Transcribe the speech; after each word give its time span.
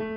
Olá, 0.00 0.10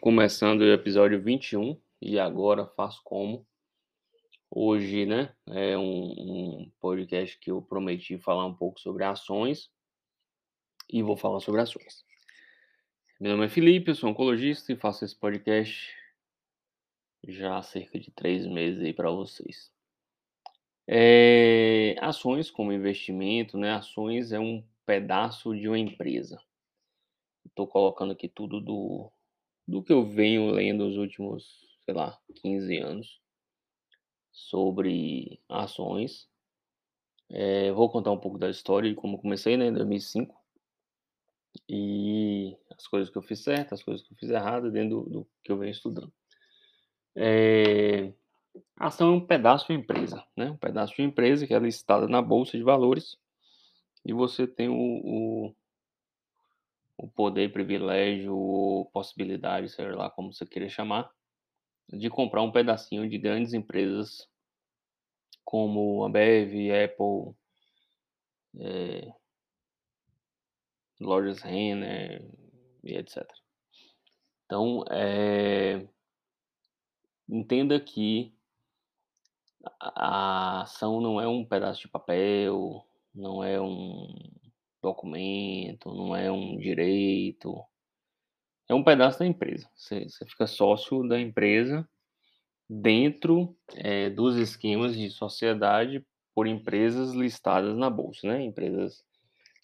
começando 0.00 0.62
o 0.62 0.72
episódio 0.72 1.20
21 1.20 1.78
e 2.00 2.18
agora 2.18 2.66
faço 2.66 3.02
como. 3.04 3.46
Hoje, 4.50 5.04
né, 5.04 5.34
é 5.46 5.76
um, 5.76 5.82
um 5.82 6.72
podcast 6.80 7.38
que 7.38 7.50
eu 7.50 7.60
prometi 7.60 8.16
falar 8.16 8.46
um 8.46 8.54
pouco 8.54 8.80
sobre 8.80 9.04
ações 9.04 9.70
e 10.88 11.02
vou 11.02 11.18
falar 11.18 11.40
sobre 11.40 11.60
ações. 11.60 12.03
Meu 13.20 13.30
nome 13.30 13.46
é 13.46 13.48
Felipe, 13.48 13.92
eu 13.92 13.94
sou 13.94 14.10
oncologista 14.10 14.72
e 14.72 14.76
faço 14.76 15.04
esse 15.04 15.14
podcast 15.14 15.94
já 17.28 17.56
há 17.56 17.62
cerca 17.62 17.96
de 17.96 18.10
três 18.10 18.44
meses 18.44 18.82
aí 18.82 18.92
para 18.92 19.08
vocês. 19.08 19.72
É, 20.84 21.94
ações 22.00 22.50
como 22.50 22.72
investimento, 22.72 23.56
né, 23.56 23.70
ações 23.70 24.32
é 24.32 24.40
um 24.40 24.66
pedaço 24.84 25.56
de 25.56 25.68
uma 25.68 25.78
empresa. 25.78 26.42
Estou 27.46 27.68
colocando 27.68 28.12
aqui 28.12 28.28
tudo 28.28 28.60
do, 28.60 29.12
do 29.66 29.80
que 29.80 29.92
eu 29.92 30.04
venho 30.04 30.50
lendo 30.50 30.84
nos 30.84 30.96
últimos, 30.96 31.78
sei 31.84 31.94
lá, 31.94 32.20
15 32.42 32.78
anos 32.78 33.20
sobre 34.32 35.40
ações. 35.48 36.28
É, 37.30 37.70
vou 37.70 37.88
contar 37.88 38.10
um 38.10 38.18
pouco 38.18 38.38
da 38.38 38.50
história 38.50 38.90
de 38.90 38.96
como 38.96 39.20
comecei, 39.20 39.56
né, 39.56 39.68
em 39.68 39.72
2005. 39.72 40.43
E 41.68 42.56
as 42.76 42.86
coisas 42.86 43.10
que 43.10 43.16
eu 43.16 43.22
fiz 43.22 43.40
certo, 43.40 43.74
as 43.74 43.82
coisas 43.82 44.06
que 44.06 44.12
eu 44.12 44.16
fiz 44.16 44.30
errado 44.30 44.70
dentro 44.70 45.02
do, 45.02 45.10
do 45.10 45.28
que 45.42 45.52
eu 45.52 45.58
venho 45.58 45.70
estudando. 45.70 46.12
É, 47.16 48.12
a 48.76 48.86
ação 48.86 49.08
é 49.08 49.16
um 49.16 49.26
pedaço 49.26 49.66
de 49.68 49.74
empresa, 49.74 50.24
né? 50.36 50.50
Um 50.50 50.56
pedaço 50.56 50.94
de 50.94 51.02
empresa 51.02 51.46
que 51.46 51.54
é 51.54 51.58
listada 51.58 52.08
na 52.08 52.20
bolsa 52.20 52.56
de 52.56 52.62
valores 52.62 53.16
e 54.04 54.12
você 54.12 54.46
tem 54.46 54.68
o, 54.68 54.74
o, 54.74 55.54
o 56.98 57.08
poder, 57.08 57.52
privilégio 57.52 58.36
ou 58.36 58.86
possibilidade, 58.86 59.70
seja 59.70 59.94
lá 59.96 60.10
como 60.10 60.32
você 60.32 60.44
queira 60.44 60.68
chamar, 60.68 61.10
de 61.88 62.10
comprar 62.10 62.42
um 62.42 62.52
pedacinho 62.52 63.08
de 63.08 63.18
grandes 63.18 63.54
empresas 63.54 64.28
como 65.44 66.04
a 66.04 66.08
Bev, 66.08 66.52
Apple, 66.70 67.34
é, 68.60 69.12
lojas 71.00 71.40
Renner 71.40 72.24
e 72.82 72.96
etc. 72.96 73.24
Então, 74.44 74.84
é, 74.90 75.86
entenda 77.28 77.80
que 77.80 78.34
a 79.80 80.62
ação 80.62 81.00
não 81.00 81.20
é 81.20 81.26
um 81.26 81.44
pedaço 81.44 81.80
de 81.80 81.88
papel, 81.88 82.86
não 83.14 83.42
é 83.42 83.60
um 83.60 84.08
documento, 84.82 85.94
não 85.94 86.14
é 86.14 86.30
um 86.30 86.58
direito, 86.58 87.64
é 88.68 88.74
um 88.74 88.84
pedaço 88.84 89.18
da 89.18 89.26
empresa. 89.26 89.68
Você, 89.74 90.08
você 90.08 90.24
fica 90.26 90.46
sócio 90.46 91.06
da 91.08 91.18
empresa 91.18 91.88
dentro 92.68 93.56
é, 93.74 94.10
dos 94.10 94.36
esquemas 94.36 94.96
de 94.96 95.10
sociedade 95.10 96.04
por 96.34 96.46
empresas 96.46 97.12
listadas 97.12 97.76
na 97.76 97.88
bolsa, 97.88 98.26
né? 98.26 98.42
Empresas 98.42 99.04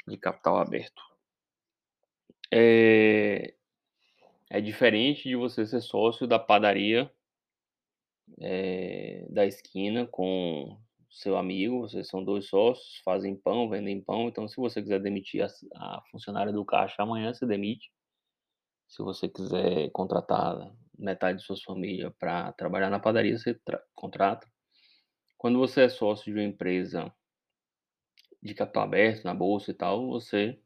de 0.06 0.17
capital 0.17 0.58
aberto. 0.58 1.09
É, 2.53 3.55
é 4.51 4.61
diferente 4.61 5.29
de 5.29 5.37
você 5.37 5.65
ser 5.67 5.81
sócio 5.81 6.27
da 6.27 6.39
padaria 6.39 7.11
é, 8.41 9.27
da 9.31 9.47
esquina 9.47 10.07
com 10.07 10.79
seu 11.11 11.37
amigo, 11.37 11.81
vocês 11.81 12.09
são 12.09 12.23
dois 12.23 12.47
sócios, 12.47 13.01
fazem 13.05 13.35
pão, 13.35 13.69
vendem 13.69 14.01
pão, 14.01 14.29
então 14.29 14.47
se 14.47 14.57
você 14.57 14.80
quiser 14.80 15.01
demitir 15.01 15.42
a, 15.42 15.48
a 15.77 16.02
funcionária 16.11 16.52
do 16.52 16.64
caixa 16.64 17.02
amanhã, 17.02 17.35
você 17.35 17.47
demite. 17.47 17.91
Se 18.86 19.03
você 19.03 19.29
quiser 19.29 19.91
contratar 19.91 20.73
metade 20.98 21.39
de 21.39 21.45
sua 21.45 21.57
família 21.57 22.11
para 22.19 22.53
trabalhar 22.53 22.91
na 22.91 23.01
padaria, 23.01 23.36
você 23.39 23.58
contrata. 23.95 24.47
Quando 25.39 25.58
você 25.58 25.83
é 25.83 25.89
sócio 25.89 26.33
de 26.33 26.39
uma 26.39 26.47
empresa 26.47 27.13
de 28.42 28.55
capital 28.55 28.85
aberto, 28.85 29.24
na 29.24 29.35
bolsa 29.35 29.70
e 29.70 29.74
tal, 29.74 30.08
você 30.08 30.61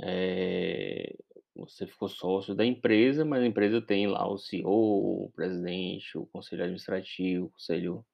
é, 0.00 1.16
você 1.54 1.86
ficou 1.86 2.08
sócio 2.08 2.54
da 2.54 2.64
empresa, 2.64 3.24
mas 3.24 3.42
a 3.42 3.46
empresa 3.46 3.82
tem 3.82 4.06
lá 4.06 4.28
o 4.28 4.38
CEO, 4.38 5.24
o 5.26 5.32
presidente, 5.34 6.16
o 6.16 6.26
conselho 6.26 6.62
administrativo, 6.62 7.46
o 7.46 7.50
conselho 7.50 8.04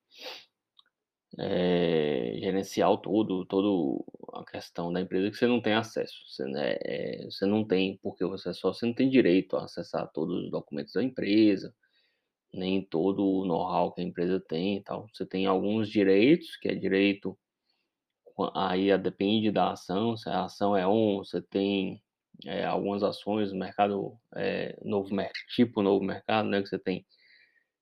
é, 1.38 2.36
gerencial 2.40 2.98
todo, 2.98 3.44
todo 3.46 4.04
a 4.32 4.44
questão 4.44 4.92
da 4.92 5.00
empresa 5.00 5.30
que 5.30 5.36
você 5.36 5.46
não 5.46 5.60
tem 5.60 5.74
acesso. 5.74 6.14
Você, 6.28 6.44
né, 6.44 6.76
é, 6.82 7.24
você 7.24 7.46
não 7.46 7.66
tem, 7.66 7.98
porque 8.02 8.24
você 8.24 8.50
é 8.50 8.52
só, 8.52 8.72
você 8.72 8.86
não 8.86 8.94
tem 8.94 9.08
direito 9.08 9.56
a 9.56 9.64
acessar 9.64 10.10
todos 10.12 10.44
os 10.44 10.50
documentos 10.50 10.92
da 10.94 11.02
empresa, 11.02 11.74
nem 12.52 12.82
todo 12.84 13.24
o 13.24 13.44
know-how 13.44 13.92
que 13.92 14.00
a 14.00 14.04
empresa 14.04 14.40
tem 14.40 14.76
e 14.78 14.82
tal. 14.82 15.06
Você 15.12 15.26
tem 15.26 15.46
alguns 15.46 15.88
direitos, 15.90 16.56
que 16.56 16.68
é 16.68 16.74
direito, 16.74 17.36
aí 18.54 18.96
depende 18.98 19.50
da 19.50 19.72
ação, 19.72 20.16
se 20.16 20.28
a 20.28 20.44
ação 20.44 20.76
é 20.76 20.86
um, 20.86 21.18
você 21.18 21.40
tem 21.40 22.02
é, 22.44 22.64
algumas 22.64 23.02
ações 23.02 23.52
mercado, 23.52 24.18
é, 24.34 24.76
novo 24.82 25.10
tipo 25.54 25.82
novo 25.82 26.04
mercado, 26.04 26.48
né, 26.48 26.62
que 26.62 26.68
você 26.68 26.78
tem 26.78 27.06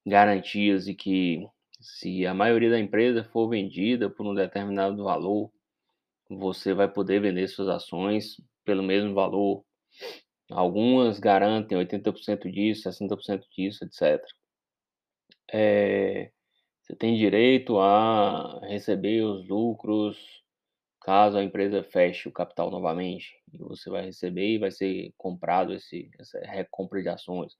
garantias 0.07 0.87
e 0.89 0.95
que 0.95 1.47
se 1.81 2.27
a 2.27 2.35
maioria 2.35 2.71
da 2.71 2.79
empresa 2.79 3.25
for 3.25 3.49
vendida 3.49 4.11
por 4.11 4.27
um 4.27 4.35
determinado 4.35 5.03
valor, 5.03 5.51
você 6.29 6.75
vai 6.75 6.89
poder 6.89 7.21
vender 7.21 7.49
suas 7.49 7.69
ações 7.69 8.37
pelo 8.65 8.83
mesmo 8.83 9.15
valor. 9.15 9.65
Algumas 10.51 11.19
garantem 11.19 11.79
80% 11.79 12.51
disso, 12.51 12.89
60% 12.89 13.43
disso, 13.57 13.85
etc. 13.85 14.23
É, 15.53 16.31
você 16.81 16.97
tem 16.97 17.17
direito 17.17 17.79
a 17.79 18.61
receber 18.67 19.23
os 19.23 19.47
lucros 19.49 20.42
caso 21.03 21.37
a 21.37 21.45
empresa 21.45 21.83
feche 21.83 22.29
o 22.29 22.33
capital 22.33 22.71
novamente. 22.71 23.35
Você 23.53 23.91
vai 23.91 24.07
receber 24.07 24.55
e 24.55 24.59
vai 24.59 24.71
ser 24.71 25.13
comprado 25.17 25.73
esse, 25.75 26.11
essa 26.19 26.39
recompra 26.41 27.03
de 27.03 27.09
ações. 27.09 27.57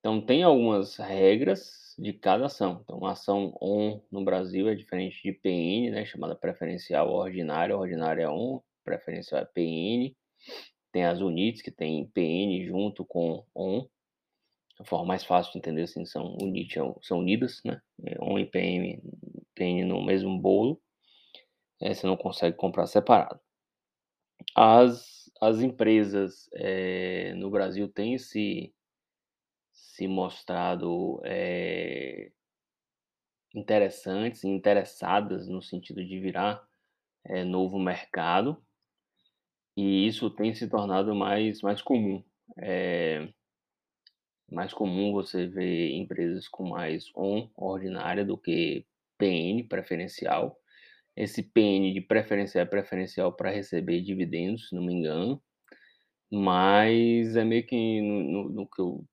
Então, 0.00 0.20
tem 0.20 0.42
algumas 0.42 0.96
regras 0.96 1.94
de 1.98 2.12
cada 2.12 2.46
ação. 2.46 2.80
Então, 2.82 3.04
a 3.04 3.12
ação 3.12 3.56
ON 3.60 4.00
no 4.10 4.24
Brasil 4.24 4.68
é 4.68 4.74
diferente 4.74 5.22
de 5.22 5.32
PN, 5.32 5.90
né, 5.90 6.04
chamada 6.06 6.34
preferencial 6.34 7.12
ordinária. 7.12 7.76
Ordinária 7.76 8.22
é 8.22 8.28
ON, 8.28 8.60
preferencial 8.82 9.42
é 9.42 9.44
PN. 9.44 10.16
Tem 10.90 11.04
as 11.04 11.20
UNITs, 11.20 11.62
que 11.62 11.70
tem 11.70 12.06
PN 12.08 12.66
junto 12.66 13.04
com 13.04 13.44
ON. 13.54 13.86
A 14.78 14.84
forma 14.84 15.04
mais 15.04 15.22
fácil 15.22 15.52
de 15.52 15.58
entender 15.58 15.82
assim, 15.82 16.06
são 16.06 16.34
UNIT, 16.40 16.78
são 17.02 17.18
unidas, 17.18 17.60
né? 17.64 17.80
É, 18.02 18.16
ON 18.22 18.38
e 18.38 18.46
PN, 18.46 18.98
PN 19.54 19.84
no 19.84 20.02
mesmo 20.02 20.38
bolo. 20.40 20.80
É, 21.80 21.94
você 21.94 22.06
não 22.06 22.16
consegue 22.16 22.56
comprar 22.56 22.86
separado. 22.86 23.40
As, 24.54 25.30
as 25.40 25.60
empresas 25.60 26.48
é, 26.54 27.34
no 27.34 27.50
Brasil 27.50 27.88
têm 27.88 28.14
esse 28.14 28.72
se 29.72 30.06
mostrado 30.06 31.20
é, 31.24 32.30
interessantes 33.54 34.44
interessadas 34.44 35.48
no 35.48 35.62
sentido 35.62 36.04
de 36.04 36.18
virar 36.20 36.66
é, 37.24 37.44
novo 37.44 37.78
mercado, 37.78 38.62
e 39.76 40.06
isso 40.06 40.30
tem 40.30 40.54
se 40.54 40.68
tornado 40.68 41.14
mais, 41.14 41.62
mais 41.62 41.80
comum. 41.80 42.22
É, 42.58 43.28
mais 44.50 44.74
comum 44.74 45.12
você 45.12 45.46
ver 45.46 45.92
empresas 45.92 46.48
com 46.48 46.68
mais 46.68 47.10
ON 47.14 47.48
ordinária 47.56 48.24
do 48.24 48.36
que 48.36 48.84
PN 49.16 49.62
preferencial. 49.68 50.58
Esse 51.16 51.42
PN 51.42 51.92
de 51.92 52.00
preferencial 52.00 52.64
é 52.64 52.68
preferencial 52.68 53.32
para 53.34 53.50
receber 53.50 54.00
dividendos, 54.02 54.68
se 54.68 54.74
não 54.74 54.82
me 54.82 54.94
engano, 54.94 55.42
mas 56.30 57.36
é 57.36 57.44
meio 57.44 57.66
que 57.66 58.00
no, 58.00 58.22
no, 58.22 58.48
no 58.50 58.68
que 58.68 58.80
eu 58.80 59.04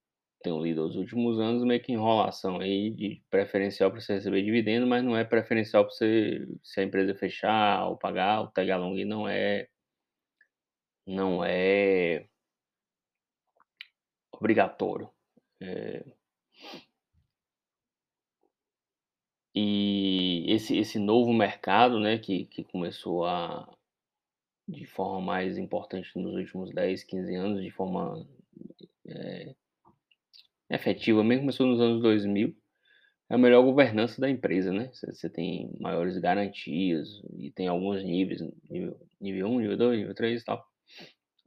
tenho 0.42 0.62
lido 0.62 0.84
nos 0.84 0.96
últimos 0.96 1.40
anos, 1.40 1.64
meio 1.64 1.82
que 1.82 1.92
enrolação 1.92 2.60
aí 2.60 2.92
de 2.92 3.24
preferencial 3.30 3.92
para 3.92 4.00
você 4.02 4.14
receber 4.16 4.44
dividendo, 4.44 4.88
mas 4.88 5.04
não 5.04 5.18
é 5.18 5.24
preferencial 5.26 5.84
para 5.86 5.94
você, 5.94 6.48
se 6.64 6.80
a 6.80 6.84
empresa 6.84 7.16
fechar 7.16 7.88
ou 7.88 7.98
pagar, 7.98 8.42
o 8.42 8.48
tag 8.52 8.72
along 8.72 9.04
não 9.06 9.28
é 9.28 9.68
não 11.06 11.44
é 11.44 12.28
obrigatório. 14.32 15.10
É... 15.62 16.17
E 19.60 20.46
esse, 20.54 20.78
esse 20.78 21.00
novo 21.00 21.34
mercado, 21.34 22.00
né, 22.00 22.20
que, 22.20 22.46
que 22.46 22.64
começou 22.64 23.26
a, 23.26 23.68
de 24.68 24.86
forma 24.86 25.20
mais 25.20 25.58
importante 25.58 26.12
nos 26.16 26.36
últimos 26.36 26.72
10, 26.72 27.04
15 27.04 27.36
anos, 27.36 27.64
de 27.64 27.72
forma 27.72 28.24
é, 29.08 29.56
efetiva 30.70 31.24
mesmo 31.24 31.42
começou 31.42 31.66
nos 31.66 31.82
anos 31.82 32.04
2000, 32.04 32.56
é 33.32 33.34
a 33.34 33.38
melhor 33.38 33.64
governança 33.64 34.22
da 34.22 34.30
empresa, 34.30 34.72
né? 34.72 34.92
Você 34.94 35.28
tem 35.28 35.76
maiores 35.80 36.20
garantias 36.20 37.20
e 37.36 37.50
tem 37.50 37.68
alguns 37.68 38.04
níveis, 38.04 38.42
nível, 38.70 38.96
nível 39.20 39.48
1, 39.48 39.60
nível 39.60 39.78
2, 39.78 40.00
nível 40.00 40.14
3 40.14 40.40
e 40.40 40.46
tal. 40.46 40.64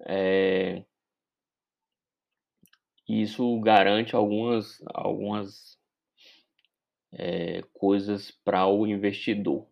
É, 0.09 0.85
isso 3.09 3.61
garante 3.61 4.17
algumas, 4.17 4.83
algumas 4.87 5.80
é, 7.13 7.63
coisas 7.73 8.31
para 8.31 8.67
o 8.67 8.87
investidor. 8.87 9.67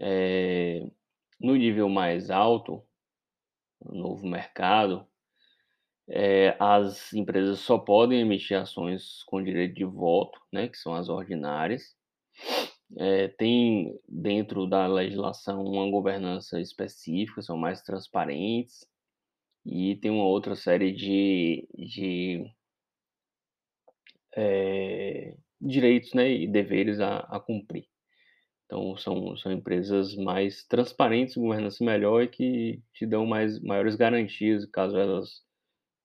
É, 0.00 0.88
no 1.40 1.54
nível 1.56 1.88
mais 1.88 2.30
alto, 2.30 2.82
no 3.84 3.94
novo 3.94 4.26
mercado, 4.26 5.06
é, 6.08 6.56
as 6.58 7.12
empresas 7.12 7.60
só 7.60 7.78
podem 7.78 8.20
emitir 8.20 8.56
ações 8.56 9.22
com 9.24 9.42
direito 9.42 9.74
de 9.74 9.84
voto, 9.84 10.40
né, 10.52 10.68
que 10.68 10.76
são 10.78 10.94
as 10.94 11.08
ordinárias. 11.08 11.96
É, 12.96 13.28
tem 13.28 13.98
dentro 14.08 14.66
da 14.66 14.86
legislação 14.86 15.62
uma 15.62 15.90
governança 15.90 16.60
específica, 16.60 17.42
são 17.42 17.56
mais 17.56 17.82
transparentes, 17.82 18.86
e 19.66 19.96
tem 19.96 20.10
uma 20.10 20.24
outra 20.24 20.56
série 20.56 20.92
de, 20.92 21.68
de 21.76 22.50
é, 24.34 25.36
direitos 25.60 26.14
né, 26.14 26.30
e 26.30 26.46
deveres 26.46 27.00
a, 27.00 27.18
a, 27.20 27.40
cumprir. 27.40 27.86
Então, 28.66 28.96
são, 28.96 29.36
são 29.36 29.50
empresas 29.52 30.14
mais 30.14 30.64
transparentes, 30.64 31.36
governança 31.36 31.84
melhor 31.84 32.22
e 32.22 32.28
que 32.28 32.82
te 32.92 33.06
dão 33.06 33.26
mais, 33.26 33.60
maiores 33.60 33.96
garantias 33.96 34.66
caso 34.66 34.96
elas 34.98 35.42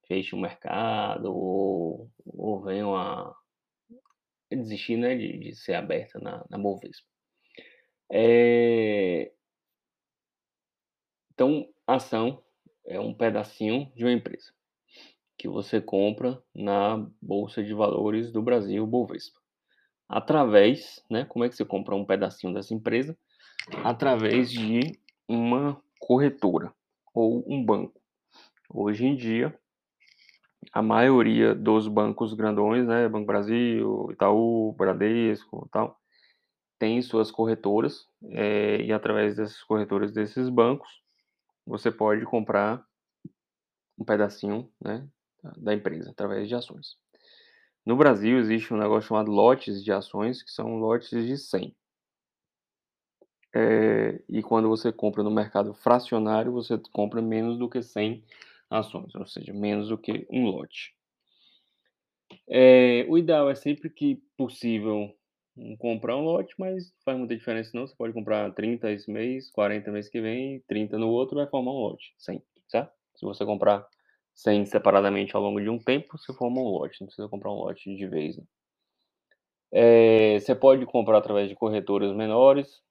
fechem 0.07 0.37
o 0.37 0.41
mercado 0.41 1.25
ou, 1.25 2.09
ou 2.25 2.63
venham 2.63 2.95
a 2.95 3.35
desistir 4.51 4.97
né, 4.97 5.15
de, 5.15 5.37
de 5.39 5.55
ser 5.55 5.73
aberta 5.73 6.19
na, 6.19 6.45
na 6.49 6.57
Bovespa. 6.57 7.07
É... 8.11 9.31
Então, 11.33 11.67
ação 11.87 12.43
é 12.85 12.99
um 12.99 13.13
pedacinho 13.13 13.91
de 13.95 14.03
uma 14.03 14.11
empresa 14.11 14.53
que 15.37 15.47
você 15.47 15.81
compra 15.81 16.41
na 16.53 16.97
Bolsa 17.21 17.63
de 17.63 17.73
Valores 17.73 18.31
do 18.31 18.41
Brasil, 18.41 18.85
Bovespa. 18.85 19.42
Através, 20.15 21.03
né, 21.09 21.25
como 21.25 21.43
é 21.43 21.49
que 21.49 21.55
você 21.55 21.65
compra 21.65 21.95
um 21.95 22.05
pedacinho 22.05 22.53
dessa 22.53 22.71
empresa? 22.71 23.17
Através 23.83 24.51
de 24.51 24.79
uma 25.27 25.81
corretora 25.99 26.71
ou 27.15 27.43
um 27.51 27.65
banco. 27.65 27.99
Hoje 28.69 29.07
em 29.07 29.15
dia, 29.15 29.59
a 30.71 30.83
maioria 30.83 31.55
dos 31.55 31.87
bancos 31.87 32.35
grandões, 32.35 32.85
né, 32.85 33.09
Banco 33.09 33.25
Brasil, 33.25 34.11
Itaú, 34.11 34.73
Bradesco, 34.73 35.67
tal, 35.71 35.99
tem 36.77 37.01
suas 37.01 37.31
corretoras 37.31 38.07
é, 38.29 38.83
e 38.83 38.93
através 38.93 39.35
dessas 39.35 39.63
corretoras 39.63 40.11
desses 40.11 40.47
bancos 40.47 41.01
você 41.65 41.89
pode 41.89 42.23
comprar 42.25 42.85
um 43.97 44.05
pedacinho, 44.05 44.71
né, 44.79 45.07
da 45.57 45.73
empresa 45.73 46.11
através 46.11 46.47
de 46.47 46.53
ações. 46.53 47.01
No 47.85 47.97
Brasil 47.97 48.37
existe 48.39 48.73
um 48.73 48.77
negócio 48.77 49.09
chamado 49.09 49.31
lotes 49.31 49.83
de 49.83 49.91
ações, 49.91 50.41
que 50.41 50.51
são 50.51 50.77
lotes 50.77 51.09
de 51.09 51.37
100. 51.37 51.75
É, 53.55 54.19
e 54.29 54.41
quando 54.41 54.67
você 54.69 54.91
compra 54.91 55.21
no 55.21 55.29
mercado 55.29 55.73
fracionário, 55.73 56.51
você 56.51 56.77
compra 56.91 57.21
menos 57.21 57.57
do 57.57 57.69
que 57.69 57.83
100 57.83 58.23
ações, 58.69 59.13
ou 59.13 59.27
seja, 59.27 59.53
menos 59.53 59.89
do 59.89 59.97
que 59.97 60.25
um 60.31 60.45
lote. 60.45 60.95
É, 62.47 63.05
o 63.07 63.17
ideal 63.17 63.49
é 63.49 63.55
sempre 63.55 63.89
que 63.89 64.21
possível 64.37 65.13
comprar 65.77 66.17
um 66.17 66.23
lote, 66.23 66.55
mas 66.57 66.85
não 66.85 67.03
faz 67.05 67.17
muita 67.17 67.35
diferença 67.35 67.71
não. 67.73 67.85
Você 67.85 67.95
pode 67.95 68.13
comprar 68.13 68.51
30 68.53 68.91
esse 68.91 69.11
mês, 69.11 69.51
40 69.51 69.91
mês 69.91 70.09
que 70.09 70.19
vem, 70.19 70.63
30 70.67 70.97
no 70.97 71.09
outro, 71.09 71.35
vai 71.35 71.47
formar 71.47 71.71
um 71.71 71.79
lote, 71.79 72.13
100, 72.17 72.41
certo? 72.67 72.91
Se 73.15 73.25
você 73.25 73.45
comprar 73.45 73.85
100 74.33 74.65
separadamente 74.65 75.35
ao 75.35 75.41
longo 75.41 75.61
de 75.61 75.69
um 75.69 75.79
tempo, 75.79 76.17
você 76.17 76.33
forma 76.33 76.59
um 76.59 76.69
lote, 76.69 77.01
não 77.01 77.07
precisa 77.07 77.29
comprar 77.29 77.51
um 77.51 77.55
lote 77.55 77.95
de 77.95 78.07
vez. 78.07 78.37
Né? 78.37 78.43
É, 79.71 80.39
você 80.39 80.53
pode 80.53 80.85
comprar 80.85 81.17
através 81.17 81.49
de 81.49 81.55
corretoras 81.55 82.15
menores, 82.15 82.81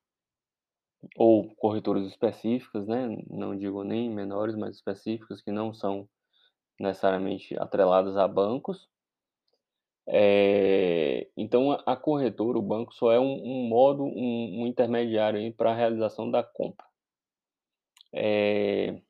ou 1.16 1.54
corretoras 1.56 2.06
específicas, 2.06 2.86
né? 2.86 3.16
Não 3.28 3.56
digo 3.56 3.82
nem 3.82 4.10
menores, 4.10 4.54
mas 4.54 4.76
específicas 4.76 5.40
que 5.42 5.50
não 5.50 5.72
são 5.74 6.08
necessariamente 6.78 7.58
atreladas 7.58 8.16
a 8.16 8.26
bancos. 8.26 8.88
É, 10.06 11.28
então 11.36 11.72
a, 11.86 11.96
corretora, 11.96 12.58
o 12.58 12.62
banco, 12.62 12.92
só 12.92 13.12
é 13.12 13.20
um, 13.20 13.34
um 13.44 13.68
modo, 13.68 14.04
um, 14.04 14.62
um 14.62 14.66
intermediário 14.66 15.52
para 15.54 15.70
a 15.70 15.74
realização 15.74 16.30
da 16.30 16.42
compra. 16.42 16.86
É, 18.12 19.00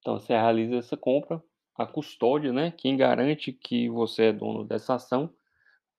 então 0.00 0.18
você 0.18 0.32
realiza 0.32 0.76
essa 0.76 0.96
compra, 0.96 1.42
a 1.76 1.86
custódia, 1.86 2.52
né? 2.52 2.72
Quem 2.72 2.96
garante 2.96 3.52
que 3.52 3.88
você 3.88 4.24
é 4.24 4.32
dono 4.32 4.64
dessa 4.64 4.94
ação 4.94 5.32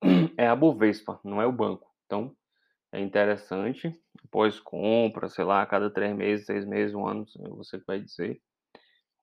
é 0.38 0.48
a 0.48 0.56
Bovespa, 0.56 1.20
não 1.24 1.42
é 1.42 1.46
o 1.46 1.52
banco. 1.52 1.90
Então 2.06 2.36
é 2.92 3.00
interessante, 3.00 3.96
após 4.26 4.60
compra, 4.60 5.30
sei 5.30 5.46
lá, 5.46 5.62
a 5.62 5.66
cada 5.66 5.90
três 5.90 6.16
meses, 6.16 6.46
seis 6.46 6.66
meses, 6.66 6.94
um 6.94 7.08
ano, 7.08 7.26
você 7.56 7.78
vai 7.88 8.02
dizer, 8.02 8.42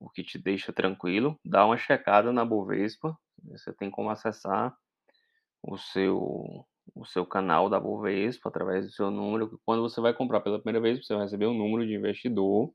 o 0.00 0.08
que 0.08 0.22
te 0.22 0.38
deixa 0.38 0.72
tranquilo, 0.72 1.38
dá 1.44 1.66
uma 1.66 1.76
checada 1.76 2.32
na 2.32 2.44
Bovespa, 2.44 3.16
você 3.44 3.72
tem 3.72 3.90
como 3.90 4.10
acessar 4.10 4.76
o 5.62 5.76
seu 5.76 6.66
o 6.94 7.04
seu 7.04 7.26
canal 7.26 7.68
da 7.68 7.78
Bovespa 7.78 8.48
através 8.48 8.86
do 8.86 8.92
seu 8.92 9.10
número. 9.10 9.60
Quando 9.64 9.82
você 9.82 10.00
vai 10.00 10.14
comprar 10.14 10.40
pela 10.40 10.58
primeira 10.58 10.80
vez, 10.80 11.04
você 11.04 11.14
vai 11.14 11.24
receber 11.24 11.46
um 11.46 11.56
número 11.56 11.86
de 11.86 11.94
investidor, 11.94 12.72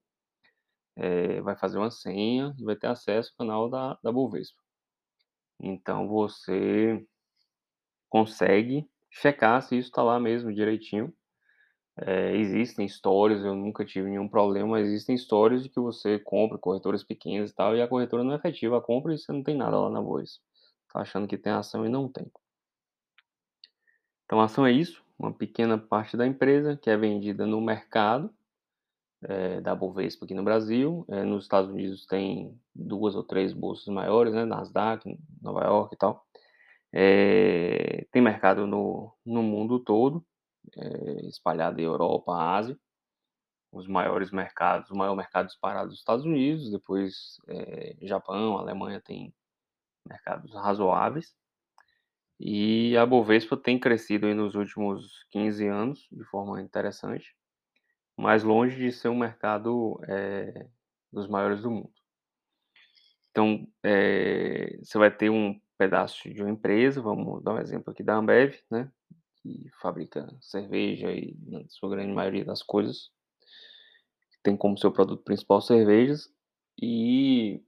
é, 0.95 1.41
vai 1.41 1.55
fazer 1.55 1.77
uma 1.77 1.91
senha 1.91 2.53
e 2.57 2.63
vai 2.63 2.75
ter 2.75 2.87
acesso 2.87 3.31
ao 3.31 3.45
canal 3.45 3.69
da, 3.69 3.97
da 4.03 4.11
Bovespa. 4.11 4.61
Então 5.59 6.07
você 6.07 7.05
consegue 8.09 8.87
checar 9.09 9.61
se 9.61 9.77
isso 9.77 9.89
está 9.89 10.03
lá 10.03 10.19
mesmo 10.19 10.53
direitinho. 10.53 11.13
É, 11.95 12.35
existem 12.35 12.85
histórias, 12.85 13.43
eu 13.45 13.55
nunca 13.55 13.85
tive 13.85 14.09
nenhum 14.09 14.27
problema, 14.27 14.69
mas 14.69 14.87
existem 14.87 15.15
histórias 15.15 15.61
de 15.61 15.69
que 15.69 15.79
você 15.79 16.17
compra 16.17 16.57
corretoras 16.57 17.03
pequenas 17.03 17.51
e 17.51 17.55
tal, 17.55 17.75
e 17.75 17.81
a 17.81 17.87
corretora 17.87 18.23
não 18.23 18.33
é 18.33 18.35
efetiva 18.35 18.77
a 18.77 18.81
compra 18.81 19.13
e 19.13 19.17
você 19.17 19.31
não 19.31 19.43
tem 19.43 19.55
nada 19.55 19.79
lá 19.79 19.89
na 19.91 20.01
bolsa. 20.01 20.39
Tá 20.91 21.01
achando 21.01 21.27
que 21.27 21.37
tem 21.37 21.53
ação 21.53 21.85
e 21.85 21.89
não 21.89 22.07
tem. 22.07 22.31
Então, 24.25 24.39
a 24.41 24.45
ação 24.45 24.65
é 24.65 24.71
isso, 24.71 25.03
uma 25.19 25.31
pequena 25.31 25.77
parte 25.77 26.17
da 26.17 26.25
empresa 26.25 26.75
que 26.75 26.89
é 26.89 26.97
vendida 26.97 27.45
no 27.45 27.61
mercado 27.61 28.33
é, 29.23 29.61
da 29.61 29.75
Bovespa 29.75 30.25
aqui 30.25 30.33
no 30.33 30.43
Brasil. 30.43 31.05
É, 31.09 31.23
nos 31.23 31.43
Estados 31.43 31.69
Unidos 31.69 32.05
tem 32.05 32.59
duas 32.73 33.15
ou 33.15 33.23
três 33.23 33.53
bolsas 33.53 33.87
maiores, 33.87 34.33
né, 34.33 34.45
Nasdaq, 34.45 35.17
Nova 35.41 35.63
York 35.63 35.95
e 35.95 35.97
tal. 35.97 36.25
É, 36.91 38.05
tem 38.11 38.21
mercado 38.21 38.67
no, 38.67 39.11
no 39.25 39.41
mundo 39.41 39.79
todo, 39.79 40.23
é, 40.77 41.27
espalhado 41.27 41.79
em 41.79 41.83
Europa, 41.83 42.33
Ásia. 42.33 42.77
Os 43.71 43.87
maiores 43.87 44.29
mercados, 44.29 44.91
o 44.91 44.95
maior 44.95 45.15
mercado 45.15 45.47
disparado 45.47 45.89
dos 45.89 45.97
Estados 45.97 46.25
Unidos, 46.25 46.71
depois 46.71 47.37
é, 47.47 47.95
Japão, 48.03 48.57
Alemanha 48.57 49.01
tem 49.01 49.33
mercados 50.07 50.53
razoáveis. 50.53 51.33
E 52.39 52.95
a 52.97 53.05
Bovespa 53.05 53.55
tem 53.55 53.79
crescido 53.79 54.33
nos 54.35 54.53
últimos 54.53 55.25
15 55.31 55.67
anos 55.67 56.07
de 56.11 56.23
forma 56.25 56.61
interessante, 56.61 57.35
mais 58.17 58.43
longe 58.43 58.77
de 58.77 58.91
ser 58.91 59.09
um 59.09 59.17
mercado 59.17 59.99
é, 60.07 60.67
dos 61.11 61.27
maiores 61.27 61.61
do 61.61 61.71
mundo. 61.71 61.93
Então, 63.31 63.67
é, 63.81 64.77
você 64.77 64.97
vai 64.97 65.09
ter 65.15 65.29
um 65.29 65.59
pedaço 65.77 66.29
de 66.29 66.41
uma 66.41 66.51
empresa, 66.51 67.01
vamos 67.01 67.43
dar 67.43 67.55
um 67.55 67.59
exemplo 67.59 67.91
aqui 67.91 68.03
da 68.03 68.15
Ambev, 68.15 68.55
né, 68.69 68.91
que 69.37 69.69
fabrica 69.81 70.27
cerveja 70.39 71.11
e, 71.11 71.35
na 71.47 71.67
sua 71.67 71.89
grande 71.89 72.13
maioria 72.13 72.45
das 72.45 72.61
coisas, 72.61 73.11
tem 74.43 74.55
como 74.55 74.77
seu 74.77 74.91
produto 74.91 75.23
principal 75.23 75.61
cervejas, 75.61 76.31
e 76.81 77.63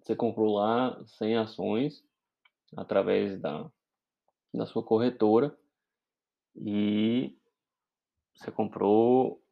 você 0.00 0.14
comprou 0.14 0.54
lá 0.54 1.02
100 1.06 1.36
ações 1.38 2.04
através 2.76 3.40
da, 3.40 3.70
da 4.52 4.66
sua 4.66 4.82
corretora 4.82 5.56
e 6.56 7.36
você 8.34 8.50
comprou 8.50 9.43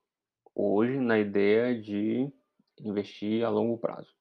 hoje 0.55 0.99
na 0.99 1.19
ideia 1.19 1.81
de 1.81 2.31
investir 2.81 3.45
a 3.45 3.49
longo 3.49 3.79
prazo. 3.79 4.13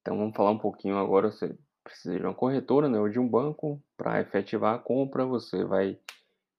Então 0.00 0.16
vamos 0.16 0.36
falar 0.36 0.50
um 0.50 0.58
pouquinho 0.58 0.96
agora, 0.96 1.30
você 1.30 1.56
precisa 1.84 2.18
de 2.18 2.24
uma 2.24 2.34
corretora, 2.34 2.88
né, 2.88 2.98
ou 2.98 3.08
de 3.08 3.18
um 3.18 3.28
banco 3.28 3.82
para 3.96 4.20
efetivar 4.20 4.74
a 4.74 4.78
compra, 4.78 5.24
você 5.24 5.64
vai 5.64 5.98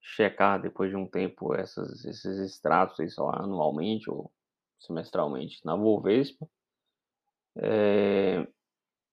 checar 0.01 0.62
depois 0.62 0.89
de 0.89 0.98
um 0.98 1.08
tempo 1.08 1.53
essas, 1.55 2.03
esses 2.05 2.39
extratos, 2.39 2.98
sei 2.98 3.08
lá, 3.24 3.41
anualmente 3.41 4.10
ou 4.10 4.32
semestralmente 4.79 5.65
na 5.65 5.77
Bovespa. 5.77 6.48
É, 7.55 8.46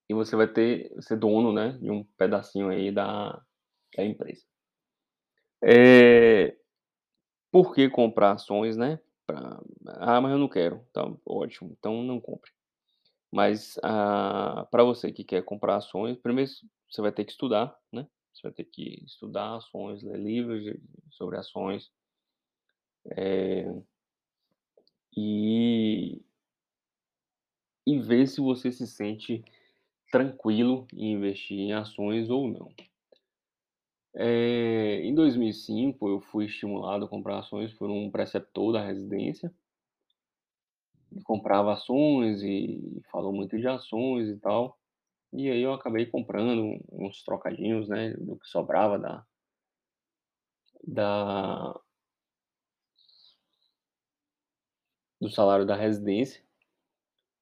e 0.09 0.15
você 0.15 0.35
vai 0.35 0.49
ter 0.49 0.93
ser 1.01 1.17
dono, 1.17 1.53
né, 1.53 1.79
de 1.81 1.91
um 1.91 2.05
pedacinho 2.17 2.69
aí 2.69 2.91
da 2.93 3.41
da 3.97 4.05
empresa. 4.05 4.45
Eh, 5.63 6.57
por 7.51 7.75
que 7.75 7.89
comprar 7.89 8.33
ações, 8.33 8.77
né, 8.77 9.01
"Ah, 9.89 10.21
mas 10.21 10.33
eu 10.33 10.39
não 10.39 10.49
quero", 10.49 10.85
então 10.91 11.21
ótimo, 11.27 11.71
então 11.79 12.03
não 12.03 12.21
compre. 12.21 12.51
Mas, 13.33 13.79
ah, 13.85 14.67
pra 14.71 14.85
você 14.85 15.13
que 15.13 15.25
quer 15.25 15.45
comprar 15.45 15.77
ações, 15.79 16.19
primeiro 16.19 16.51
você 16.91 17.03
vai 17.03 17.13
ter 17.13 17.25
que 17.27 17.33
estudar, 17.33 17.77
né, 17.93 18.07
você 18.35 18.43
vai 18.45 18.53
ter 18.53 18.65
que 18.65 19.05
estudar 19.07 19.57
ações, 19.57 20.03
ler 20.03 20.19
livros 20.19 20.65
sobre 21.13 21.39
ações. 21.39 21.89
Eh 23.17 23.83
e 25.17 26.21
e 27.87 27.99
ver 27.99 28.27
se 28.27 28.41
você 28.41 28.71
se 28.71 28.87
sente 28.87 29.43
tranquilo 30.13 30.87
em 30.95 31.13
investir 31.15 31.59
em 31.59 31.73
ações 31.75 32.31
ou 32.31 32.49
não. 32.49 32.69
Eh, 34.15 35.03
em 35.05 35.15
2005 35.15 36.09
eu 36.09 36.21
fui 36.21 36.47
estimulado 36.47 37.05
a 37.05 37.09
comprar 37.09 37.39
ações 37.39 37.73
por 37.73 37.91
um 37.91 38.11
preceptor 38.11 38.73
da 38.73 38.85
residência. 38.85 39.55
Ele 41.13 41.23
comprava 41.23 41.73
ações 41.73 42.43
e 42.43 43.01
falou 43.11 43.33
muito 43.33 43.59
de 43.59 43.67
ações 43.67 44.29
e 44.29 44.37
tal, 44.39 44.79
e 45.33 45.51
aí 45.51 45.63
eu 45.63 45.73
acabei 45.75 46.07
comprando 46.07 46.79
uns 46.93 47.23
trocadinhos, 47.25 47.89
né, 47.89 48.13
do 48.15 48.39
que 48.39 48.49
sobrava 48.49 48.99
da 48.99 49.27
da 50.87 51.81
do 55.21 55.29
salário 55.29 55.67
da 55.67 55.77
residência, 55.77 56.43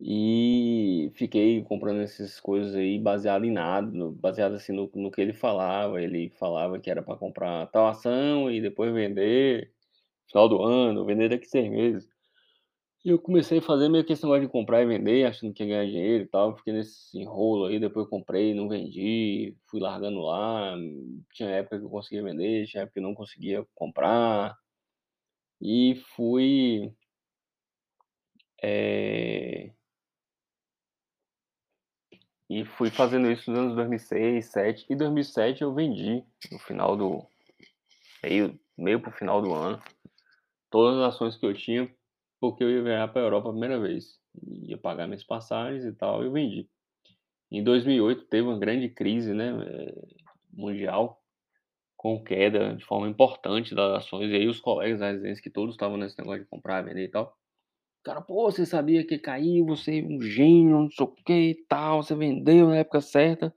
e 0.01 1.11
fiquei 1.15 1.63
comprando 1.65 2.01
essas 2.03 2.41
coisas 2.41 2.75
aí 2.75 2.99
baseado 2.99 3.45
em 3.45 3.53
nada, 3.53 3.91
no 3.91 4.13
baseado, 4.13 4.55
assim, 4.55 4.73
no 4.73 4.91
no 4.95 5.11
que 5.11 5.21
ele 5.21 5.33
falava, 5.33 6.01
ele 6.03 6.31
falava 6.31 6.79
que 6.81 6.91
era 6.91 7.03
pra 7.03 7.17
comprar 7.17 7.67
tal 7.69 7.89
ação 7.89 8.51
e 8.51 8.61
depois 8.61 8.93
vender 8.95 9.73
final 10.29 10.49
do 10.49 10.63
ano, 10.63 11.05
vender 11.07 11.29
daqui 11.31 11.47
6 11.47 11.71
meses. 11.71 12.09
E 13.05 13.11
eu 13.11 13.19
comecei 13.21 13.59
a 13.59 13.63
fazer 13.63 13.89
meio 13.89 14.05
que 14.05 14.13
esse 14.13 14.25
negócio 14.25 14.43
de 14.47 14.53
comprar 14.53 14.83
e 14.83 14.87
vender, 14.87 15.25
achando 15.27 15.53
que 15.55 15.63
ia 15.65 15.69
ganhar 15.71 15.87
dinheiro 15.87 16.25
e 16.25 16.29
tal, 16.29 16.57
fiquei 16.57 16.73
nesse 16.75 17.25
rolo 17.25 17.67
aí, 17.67 17.81
depois 17.81 18.07
eu 18.07 18.11
comprei, 18.11 18.55
não 18.55 18.69
vendi, 18.69 19.57
fui 19.71 19.81
largando 19.81 20.21
lá, 20.21 20.77
tinha 21.33 21.49
época 21.51 21.79
que 21.79 21.85
eu 21.87 21.91
conseguia 21.91 22.23
vender, 22.25 22.67
tinha 22.67 22.83
época 22.85 22.95
que 23.01 23.07
não 23.07 23.15
conseguia 23.15 23.65
comprar. 23.75 24.57
E 25.61 25.95
fui 26.15 26.93
eh 28.63 29.78
e 32.49 32.65
fui 32.65 32.91
fazendo 32.91 33.31
isso 33.31 33.51
nos 33.51 33.61
anos 33.61 33.77
2006, 33.77 34.53
2007, 34.53 34.87
e 34.89 34.97
2007 34.97 35.63
eu 35.63 35.75
vendi, 35.75 36.25
no 36.51 36.59
final 36.59 36.97
do 36.97 37.27
meio 38.23 38.59
meio 38.77 39.01
para 39.01 39.11
o 39.11 39.17
final 39.17 39.43
do 39.43 39.53
ano, 39.53 39.83
todas 40.71 40.99
as 41.01 41.15
ações 41.15 41.37
que 41.37 41.45
eu 41.45 41.53
tinha, 41.53 41.91
porque 42.41 42.63
eu 42.63 42.71
ia 42.71 42.83
viajar 42.83 43.09
pra 43.09 43.23
Europa 43.23 43.49
a 43.49 43.53
primeira 43.53 43.81
vez, 43.81 44.19
ia 44.63 44.79
pagar 44.79 45.07
minhas 45.07 45.25
passagens 45.25 45.85
e 45.85 45.93
tal, 45.93 46.23
eu 46.23 46.31
vendi. 46.31 46.69
Em 47.51 47.63
2008 47.63 48.27
teve 48.27 48.47
uma 48.47 48.59
grande 48.59 48.89
crise, 48.89 49.33
né, 49.35 49.51
eh, 49.67 49.95
mundial, 50.53 51.21
com 51.97 52.23
queda 52.23 52.75
de 52.77 52.85
forma 52.85 53.09
importante 53.09 53.75
das 53.75 54.05
ações, 54.05 54.31
e 54.31 54.37
aí 54.37 54.47
os 54.47 54.61
colegas 54.61 55.01
da 55.01 55.11
residência 55.11 55.43
que 55.43 55.51
todos 55.51 55.75
estavam 55.75 55.97
nesse 55.97 56.17
negócio 56.19 56.43
de 56.43 56.49
comprar, 56.49 56.83
vender 56.83 57.05
e 57.05 57.09
tal, 57.09 57.37
ficaram: 58.09 58.23
"Pô, 58.23 58.51
você 58.51 58.67
sabia 58.67 59.07
que 59.07 59.15
ia 59.15 59.21
cair, 59.23 59.63
você 59.65 60.01
é 60.01 60.05
um 60.05 60.21
gênio, 60.21 60.81
não 60.81 60.91
sei 60.91 61.07
o 61.07 61.15
quê 61.25 61.51
e 61.51 61.55
tal, 61.69 62.03
você 62.03 62.15
vendeu 62.15 62.69
na 62.69 62.77
época 62.77 63.01
certa". 63.01 63.53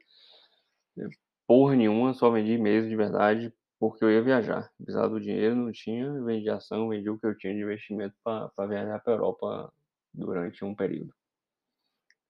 "Porra 1.47 1.75
nenhuma, 1.75 2.13
só 2.15 2.31
vendi 2.31 2.57
mesmo 2.57 2.89
de 2.89 2.95
verdade, 2.95 3.53
porque 3.79 4.03
eu 4.03 4.09
ia 4.11 4.23
viajar, 4.23 4.71
precisava 4.77 5.09
do 5.09 5.19
dinheiro, 5.21 5.55
não 5.55 5.71
tinha, 5.71 6.11
vendi 6.23 6.49
ação, 6.49 6.89
vendi 6.89 7.09
o 7.11 7.19
que 7.19 7.27
eu 7.27 7.37
tinha 7.37 7.53
de 7.53 7.61
investimento 7.61 8.15
pra 8.23 8.65
viajar 8.67 8.99
pra 9.03 9.13
Europa 9.13 9.71
durante 10.13 10.65
um 10.65 10.73
período". 10.75 11.13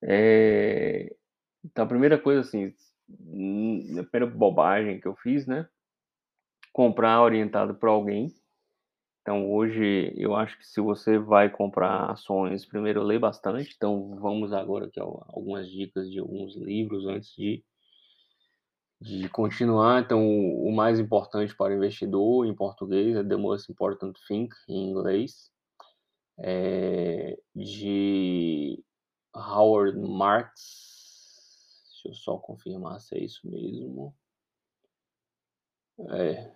Eh, 0.03 1.15
então 1.65 1.85
a 1.85 1.87
primeira 1.87 2.19
coisa, 2.19 2.41
assim, 2.41 2.73
a 3.99 4.03
primeira 4.03 4.27
bobagem 4.27 4.99
que 4.99 5.07
eu 5.07 5.15
fiz, 5.17 5.47
né, 5.47 5.67
comprar 6.73 7.21
orientado 7.21 7.75
por 7.75 7.89
alguém. 7.89 8.33
Então 9.21 9.51
hoje 9.51 10.13
eu 10.15 10.35
acho 10.35 10.57
que 10.57 10.65
se 10.65 10.81
você 10.81 11.17
vai 11.17 11.49
comprar 11.49 12.09
ações, 12.11 12.65
primeiro 12.65 13.03
lê 13.03 13.19
bastante, 13.19 13.73
então 13.75 14.15
vamos 14.19 14.51
agora 14.51 14.85
aqui 14.85 14.99
algumas 14.99 15.69
dicas 15.69 16.09
de 16.09 16.19
alguns 16.19 16.55
livros 16.55 17.05
antes 17.07 17.33
de 17.35 17.63
de 18.99 19.27
continuar. 19.29 20.03
Então 20.03 20.23
o 20.29 20.71
mais 20.71 20.99
importante 20.99 21.55
para 21.55 21.73
o 21.73 21.75
investidor, 21.75 22.45
em 22.45 22.53
português, 22.53 23.15
é 23.15 23.23
The 23.23 23.35
Most 23.35 23.71
Important 23.71 24.13
Thing, 24.27 24.47
em 24.69 24.89
inglês, 24.89 25.51
eh, 26.39 27.37
de 27.55 28.83
Howard 29.35 29.97
Marks, 29.97 30.91
deixa 31.89 32.09
eu 32.09 32.13
só 32.13 32.37
confirmar 32.37 32.99
se 32.99 33.15
é 33.15 33.23
isso 33.23 33.47
mesmo. 33.47 34.15
É, 36.09 36.51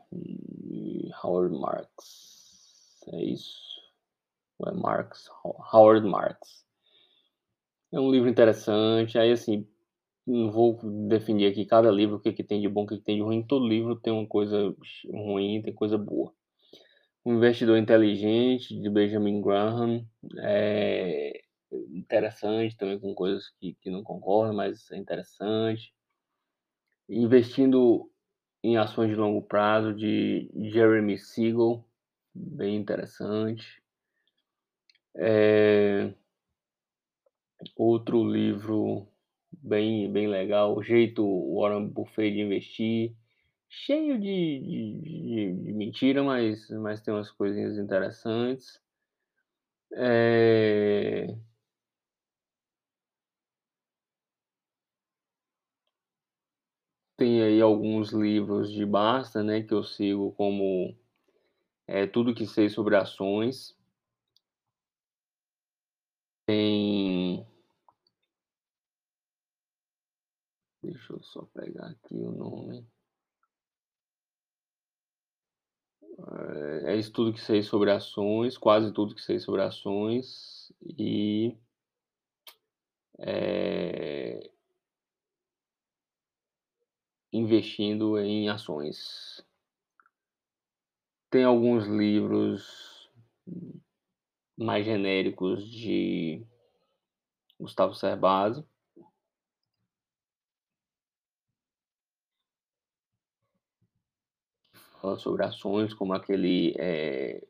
Howard 1.24 1.56
Marks, 1.56 2.45
é 3.14 3.24
isso? 3.24 3.76
É 4.66 4.72
Marks? 4.72 5.30
Howard 5.74 6.08
Marks. 6.08 6.66
É 7.92 8.00
um 8.00 8.12
livro 8.12 8.30
interessante, 8.30 9.18
aí 9.18 9.32
assim, 9.32 9.68
não 10.26 10.52
vou 10.52 10.80
definir 11.08 11.48
aqui 11.48 11.66
cada 11.66 11.92
livro 11.92 12.16
o 12.16 12.20
que 12.20 12.34
que 12.34 12.44
tem 12.44 12.62
de 12.62 12.68
bom, 12.68 12.84
o 12.84 12.88
que 12.88 12.98
que 12.98 13.04
tem 13.04 13.18
de 13.18 13.22
ruim, 13.22 13.44
todo 13.44 13.68
livro 13.68 13.96
tem 13.96 14.12
uma 14.12 14.28
coisa 14.28 14.76
ruim, 15.10 15.62
tem 15.62 15.74
coisa 15.74 15.98
boa. 15.98 16.34
O 17.24 17.32
Investidor 17.32 17.78
Inteligente, 17.78 18.80
de 18.80 18.90
Benjamin 18.90 19.42
Graham, 19.42 20.06
é 20.40 21.42
interessante 21.72 22.78
também 22.78 23.00
com 23.00 23.14
coisas 23.14 23.50
que 23.60 23.76
que 23.82 23.90
não 23.90 24.04
concordo, 24.04 24.54
mas 24.54 24.92
é 24.92 24.98
interessante. 24.98 25.94
Investindo 27.08 28.10
em 28.64 28.78
ações 28.78 29.10
de 29.10 29.16
longo 29.16 29.42
prazo, 29.42 29.94
de 29.94 30.50
Jeremy 30.72 31.18
Siegel, 31.20 31.86
bem 32.36 32.76
interessante. 32.76 33.82
Eh 35.14 36.16
outro 37.78 38.24
livro 38.24 39.08
bem 39.52 40.12
bem 40.12 40.28
legal, 40.28 40.76
O 40.78 40.84
Jeito 40.84 41.24
Warren 41.56 41.88
Buffett 41.90 42.34
de 42.34 42.42
Investir, 42.42 43.16
cheio 43.70 44.20
de 44.20 44.60
de 44.62 45.54
de 45.64 45.74
mentira, 45.74 46.24
mas 46.24 46.70
mas 46.72 47.02
tem 47.02 47.14
umas 47.14 47.32
coisinhas 47.32 47.78
interessantes. 47.78 48.80
Eh 49.92 51.36
Tem 57.18 57.42
aí 57.42 57.62
alguns 57.62 58.12
livros 58.12 58.70
de 58.74 58.86
Basta, 58.86 59.42
né, 59.42 59.62
que 59.62 59.74
eu 59.74 59.84
sigo 59.86 60.34
como, 60.34 60.94
eh, 61.88 62.08
Tudo 62.08 62.34
que 62.36 62.46
sei 62.46 62.70
sobre 62.70 62.96
ações. 62.96 63.76
Tem 66.48 67.46
Deixa 70.84 71.14
eu 71.14 71.22
só 71.24 71.44
pegar 71.54 71.88
aqui 71.88 72.16
o 72.16 72.32
nome. 72.32 72.86
Eh, 76.84 76.94
é 76.94 76.96
isso 76.98 77.12
tudo 77.12 77.34
que 77.34 77.42
sei 77.42 77.62
sobre 77.64 77.92
ações, 77.92 78.58
quase 78.58 78.92
tudo 78.94 79.16
que 79.16 79.22
sei 79.22 79.40
sobre 79.40 79.62
ações 79.62 80.72
e 80.98 81.56
eh 83.20 84.50
investindo 87.32 88.18
em 88.20 88.50
ações. 88.50 89.45
Tem 91.36 91.44
alguns 91.44 91.86
livros 91.86 93.12
mais 94.58 94.86
genéricos 94.86 95.70
de 95.70 96.42
Gustavo 97.60 97.94
Cerbasi. 97.94 98.66
Fala 105.02 105.20
sobre 105.20 105.44
ações, 105.44 105.94
como 105.94 106.14
aquele, 106.14 106.74
eh, 106.78 107.46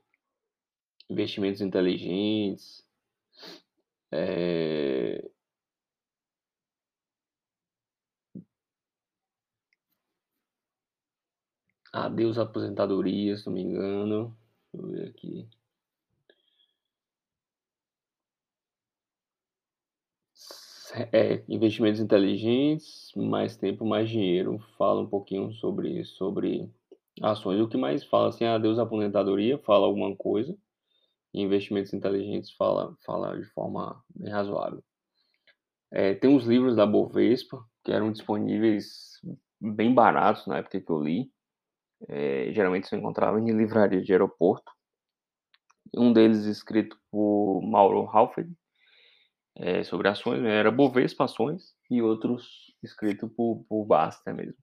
Investimentos 1.08 1.62
Inteligentes. 1.62 2.84
Eh 4.12 4.85
Adeus 11.96 12.38
Aposentadoria, 12.38 13.38
se 13.38 13.46
não 13.46 13.54
me 13.54 13.62
engano, 13.62 14.38
deixa 14.74 14.86
eu 14.86 14.92
ver 14.92 15.10
aqui. 15.10 15.48
É, 21.14 21.42
investimentos 21.48 22.02
inteligentes, 22.02 23.12
mais 23.16 23.56
tempo, 23.56 23.86
mais 23.86 24.10
dinheiro. 24.10 24.60
Fala 24.78 25.02
um 25.02 25.08
pouquinho 25.08 25.54
sobre 25.54 26.04
sobre 26.04 26.70
ações. 27.22 27.62
O 27.62 27.68
que 27.70 27.78
mais 27.78 28.04
fala, 28.04 28.28
assim, 28.28 28.44
ah, 28.44 28.58
Deus 28.58 28.78
aposentadoria, 28.78 29.58
fala 29.60 29.86
alguma 29.88 30.14
coisa. 30.16 30.54
Investimentos 31.34 31.94
inteligentes 31.94 32.52
fala 32.52 32.94
fala 33.06 33.40
de 33.40 33.46
forma 33.46 34.04
bem 34.14 34.32
razoável. 34.32 34.84
É, 35.92 36.14
tem 36.14 36.30
uns 36.30 36.46
livros 36.46 36.76
da 36.76 36.86
Bovespa 36.86 37.66
que 37.86 37.92
eram 37.94 38.12
disponíveis 38.12 39.22
bem 39.62 39.94
baratos 39.94 40.46
na 40.46 40.58
época 40.58 40.82
que 40.82 40.92
eu 40.92 41.02
li. 41.02 41.32
É, 42.08 42.52
geralmente 42.52 42.88
você 42.88 42.96
encontrava 42.96 43.40
em 43.40 43.52
livraria 43.52 44.02
de 44.02 44.12
aeroporto. 44.12 44.72
Um 45.96 46.12
deles 46.12 46.46
escrito 46.46 47.00
por 47.10 47.62
Mauro 47.62 48.08
Halford, 48.08 48.52
é, 49.58 49.84
sobre 49.84 50.08
ações, 50.10 50.42
né, 50.42 50.58
era 50.60 50.72
Bovespa 50.72 51.26
Ações, 51.26 51.74
e 51.90 52.02
outros 52.02 52.74
escritos 52.84 53.32
por, 53.34 53.64
por 53.70 53.86
Basta 53.86 54.34
mesmo, 54.34 54.58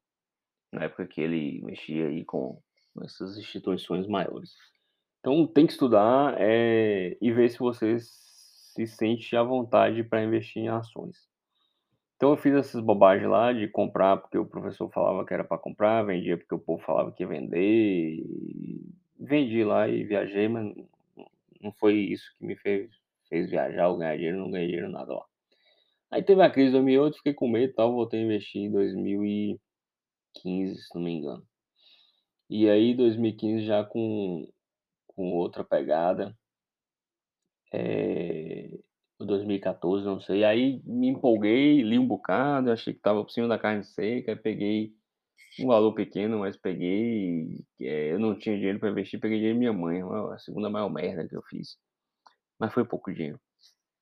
na 0.72 0.84
época 0.84 1.06
que 1.06 1.20
ele 1.20 1.62
mexia 1.64 2.08
aí 2.08 2.24
com 2.24 2.60
essas 3.02 3.38
instituições 3.38 4.06
maiores. 4.06 4.54
Então 5.20 5.46
tem 5.46 5.66
que 5.66 5.72
estudar 5.72 6.34
é, 6.38 7.16
e 7.20 7.32
ver 7.32 7.48
se 7.48 7.58
você 7.58 7.96
se 7.98 8.86
sente 8.86 9.36
à 9.36 9.42
vontade 9.42 10.02
para 10.04 10.24
investir 10.24 10.62
em 10.62 10.68
ações. 10.68 11.31
Então 12.22 12.30
eu 12.30 12.36
fiz 12.36 12.54
essas 12.54 12.80
bobagens 12.80 13.28
lá 13.28 13.52
de 13.52 13.66
comprar 13.66 14.16
porque 14.16 14.38
o 14.38 14.46
professor 14.46 14.88
falava 14.90 15.26
que 15.26 15.34
era 15.34 15.42
para 15.42 15.58
comprar, 15.58 16.04
vendia 16.04 16.38
porque 16.38 16.54
o 16.54 16.58
povo 16.60 16.80
falava 16.84 17.10
que 17.10 17.24
ia 17.24 17.28
vender, 17.28 18.24
vendi 19.18 19.64
lá 19.64 19.88
e 19.88 20.04
viajei, 20.04 20.46
mas 20.46 20.72
não 21.60 21.72
foi 21.72 21.94
isso 21.94 22.32
que 22.38 22.46
me 22.46 22.54
fez, 22.54 22.92
fez 23.28 23.50
viajar 23.50 23.88
ou 23.88 23.98
ganhar 23.98 24.14
dinheiro, 24.14 24.38
não 24.38 24.52
ganhei 24.52 24.68
dinheiro 24.68 24.88
nada 24.88 25.14
lá. 25.14 25.24
Aí 26.12 26.22
teve 26.22 26.40
a 26.42 26.48
crise 26.48 26.68
de 26.68 26.74
2008, 26.74 27.16
fiquei 27.16 27.34
com 27.34 27.48
medo 27.48 27.72
e 27.72 27.74
tal, 27.74 27.92
voltei 27.92 28.20
a 28.20 28.24
investir 28.24 28.62
em 28.62 28.70
2015, 28.70 30.76
se 30.76 30.94
não 30.94 31.02
me 31.02 31.14
engano. 31.14 31.44
E 32.48 32.70
aí 32.70 32.94
2015 32.94 33.64
já 33.64 33.82
com, 33.82 34.48
com 35.08 35.32
outra 35.32 35.64
pegada, 35.64 36.38
é, 37.72 38.70
2014, 39.26 40.04
não 40.04 40.20
sei. 40.20 40.44
Aí 40.44 40.82
me 40.84 41.08
empolguei, 41.08 41.82
li 41.82 41.98
um 41.98 42.06
bocado, 42.06 42.70
achei 42.70 42.94
que 42.94 43.00
tava 43.00 43.22
por 43.22 43.30
cima 43.30 43.48
da 43.48 43.58
carne 43.58 43.84
seca, 43.84 44.36
peguei 44.36 44.94
um 45.60 45.66
valor 45.66 45.92
pequeno, 45.94 46.40
mas 46.40 46.56
peguei. 46.56 47.64
É, 47.80 48.12
eu 48.12 48.18
não 48.18 48.38
tinha 48.38 48.56
dinheiro 48.56 48.78
para 48.78 48.90
investir, 48.90 49.20
peguei 49.20 49.38
dinheiro 49.38 49.58
minha 49.58 49.72
mãe, 49.72 50.02
a 50.32 50.38
segunda 50.38 50.70
maior 50.70 50.90
merda 50.90 51.28
que 51.28 51.36
eu 51.36 51.42
fiz. 51.42 51.76
Mas 52.58 52.72
foi 52.72 52.84
pouco 52.84 53.12
dinheiro. 53.12 53.40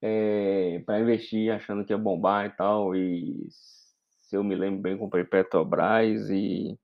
É, 0.03 0.81
para 0.87 1.01
investir 1.01 1.53
achando 1.53 1.85
que 1.85 1.93
ia 1.93 1.99
bombar 1.99 2.47
e 2.47 2.51
tal. 2.51 2.95
E 2.97 3.49
se 3.51 4.37
eu 4.37 4.45
me 4.45 4.55
lembro 4.55 4.81
bem, 4.81 4.99
comprei 4.99 5.25
Petrobras 5.25 6.31
e 6.31 6.79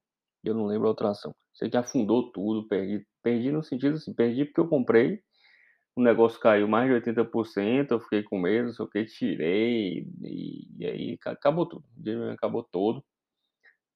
eu 0.45 0.55
não 0.55 0.66
lembro 0.66 0.87
a 0.87 0.90
outra 0.90 1.11
ação. 1.11 1.35
Sei 1.55 1.71
que 1.71 1.76
afundou 1.76 2.31
tudo, 2.33 2.66
perdi. 2.69 3.07
Perdi 3.23 3.50
no 3.50 3.62
sentido 3.62 3.97
assim, 3.97 4.14
perdi 4.14 4.45
porque 4.45 4.61
eu 4.61 4.69
comprei, 4.69 5.21
o 5.97 6.03
negócio 6.03 6.38
caiu 6.38 6.69
mais 6.69 6.88
de 6.88 7.11
80%, 7.11 7.91
eu 7.91 8.00
fiquei 8.00 8.23
com 8.23 8.38
medo, 8.38 8.73
só 8.75 8.87
que 8.87 9.05
tirei, 9.07 10.07
e, 10.23 10.69
e 10.79 10.87
aí 10.87 11.19
acabou 11.25 11.67
tudo. 11.67 11.85
O 11.97 12.03
dinheiro 12.03 12.31
acabou 12.31 12.62
todo. 12.62 13.03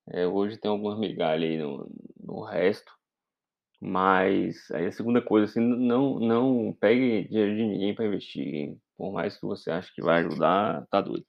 É, 0.09 0.27
hoje 0.27 0.57
tem 0.57 0.71
algumas 0.71 0.99
migalhas 0.99 1.51
aí 1.51 1.59
no, 1.59 1.91
no 2.19 2.43
resto. 2.43 2.91
Mas 3.81 4.71
aí 4.73 4.87
a 4.87 4.93
segunda 4.93 5.23
coisa, 5.23 5.47
assim, 5.47 5.61
não, 5.61 6.19
não 6.19 6.73
pegue 6.81 7.29
dinheiro 7.29 7.57
de 7.57 7.63
ninguém 7.67 7.95
para 7.95 8.07
investir. 8.07 8.77
Por 8.97 9.13
mais 9.13 9.37
que 9.39 9.47
você 9.47 9.71
ache 9.71 9.95
que 9.95 10.03
vai 10.03 10.21
ajudar, 10.21 10.87
tá 10.91 11.01
doido. 11.01 11.27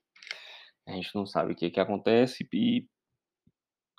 A 0.86 0.92
gente 0.92 1.14
não 1.14 1.26
sabe 1.26 1.52
o 1.52 1.56
que, 1.56 1.70
que 1.70 1.80
acontece 1.80 2.46
e 2.52 2.86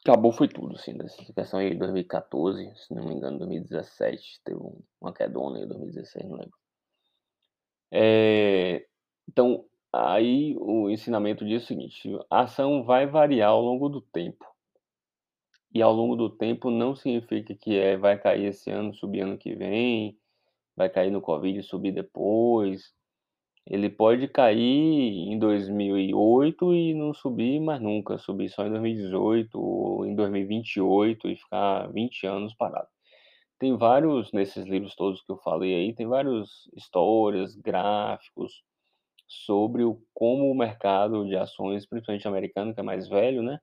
acabou 0.05 0.33
foi 0.33 0.47
tudo, 0.47 0.75
assim, 0.75 0.97
dessa 0.97 1.17
questão 1.33 1.59
aí 1.59 1.71
de 1.71 1.77
2014, 1.77 2.71
se 2.75 2.93
não 2.93 3.05
me 3.07 3.15
engano, 3.15 3.39
2017, 3.39 4.41
teve 4.43 4.59
uma 5.01 5.13
quedona 5.13 5.59
aí, 5.59 5.65
2016, 5.65 6.29
não 6.29 6.37
lembro. 6.37 6.62
É, 7.95 8.87
então, 9.29 9.65
aí 9.91 10.55
o 10.59 10.89
ensinamento 10.89 11.45
diz 11.45 11.63
o 11.63 11.67
seguinte, 11.67 12.09
a 12.29 12.41
ação 12.41 12.83
vai 12.83 13.05
variar 13.05 13.51
ao 13.51 13.61
longo 13.61 13.87
do 13.87 14.01
tempo. 14.01 14.45
E 15.73 15.81
ao 15.81 15.93
longo 15.93 16.15
do 16.15 16.29
tempo 16.29 16.71
não 16.71 16.95
significa 16.95 17.55
que 17.55 17.77
é, 17.77 17.95
vai 17.97 18.17
cair 18.19 18.45
esse 18.47 18.71
ano, 18.71 18.93
subir 18.95 19.21
ano 19.21 19.37
que 19.37 19.55
vem, 19.55 20.17
vai 20.75 20.89
cair 20.89 21.11
no 21.11 21.21
Covid 21.21 21.59
e 21.59 21.63
subir 21.63 21.91
depois. 21.91 22.93
Ele 23.67 23.89
pode 23.89 24.27
cair 24.27 24.57
em 24.59 25.37
2008 25.39 26.73
e 26.73 26.93
não 26.95 27.13
subir 27.13 27.59
mais 27.59 27.81
nunca, 27.81 28.17
subir 28.17 28.49
só 28.49 28.65
em 28.65 28.71
2018 28.71 29.59
ou 29.59 30.05
em 30.05 30.15
2028 30.15 31.29
e 31.29 31.35
ficar 31.35 31.87
20 31.91 32.25
anos 32.27 32.53
parado. 32.55 32.92
Tem 33.59 33.77
vários, 33.77 34.31
nesses 34.31 34.65
livros 34.65 34.95
todos 34.95 35.21
que 35.21 35.31
eu 35.31 35.37
falei 35.37 35.73
aí, 35.73 35.93
tem 35.93 36.07
várias 36.07 36.69
histórias, 36.75 37.55
gráficos 37.55 38.63
sobre 39.27 39.83
o, 39.83 40.01
como 40.13 40.51
o 40.51 40.55
mercado 40.55 41.25
de 41.25 41.35
ações, 41.35 41.85
principalmente 41.85 42.27
americano, 42.27 42.73
que 42.73 42.79
é 42.79 42.83
mais 42.83 43.07
velho, 43.07 43.41
né? 43.41 43.59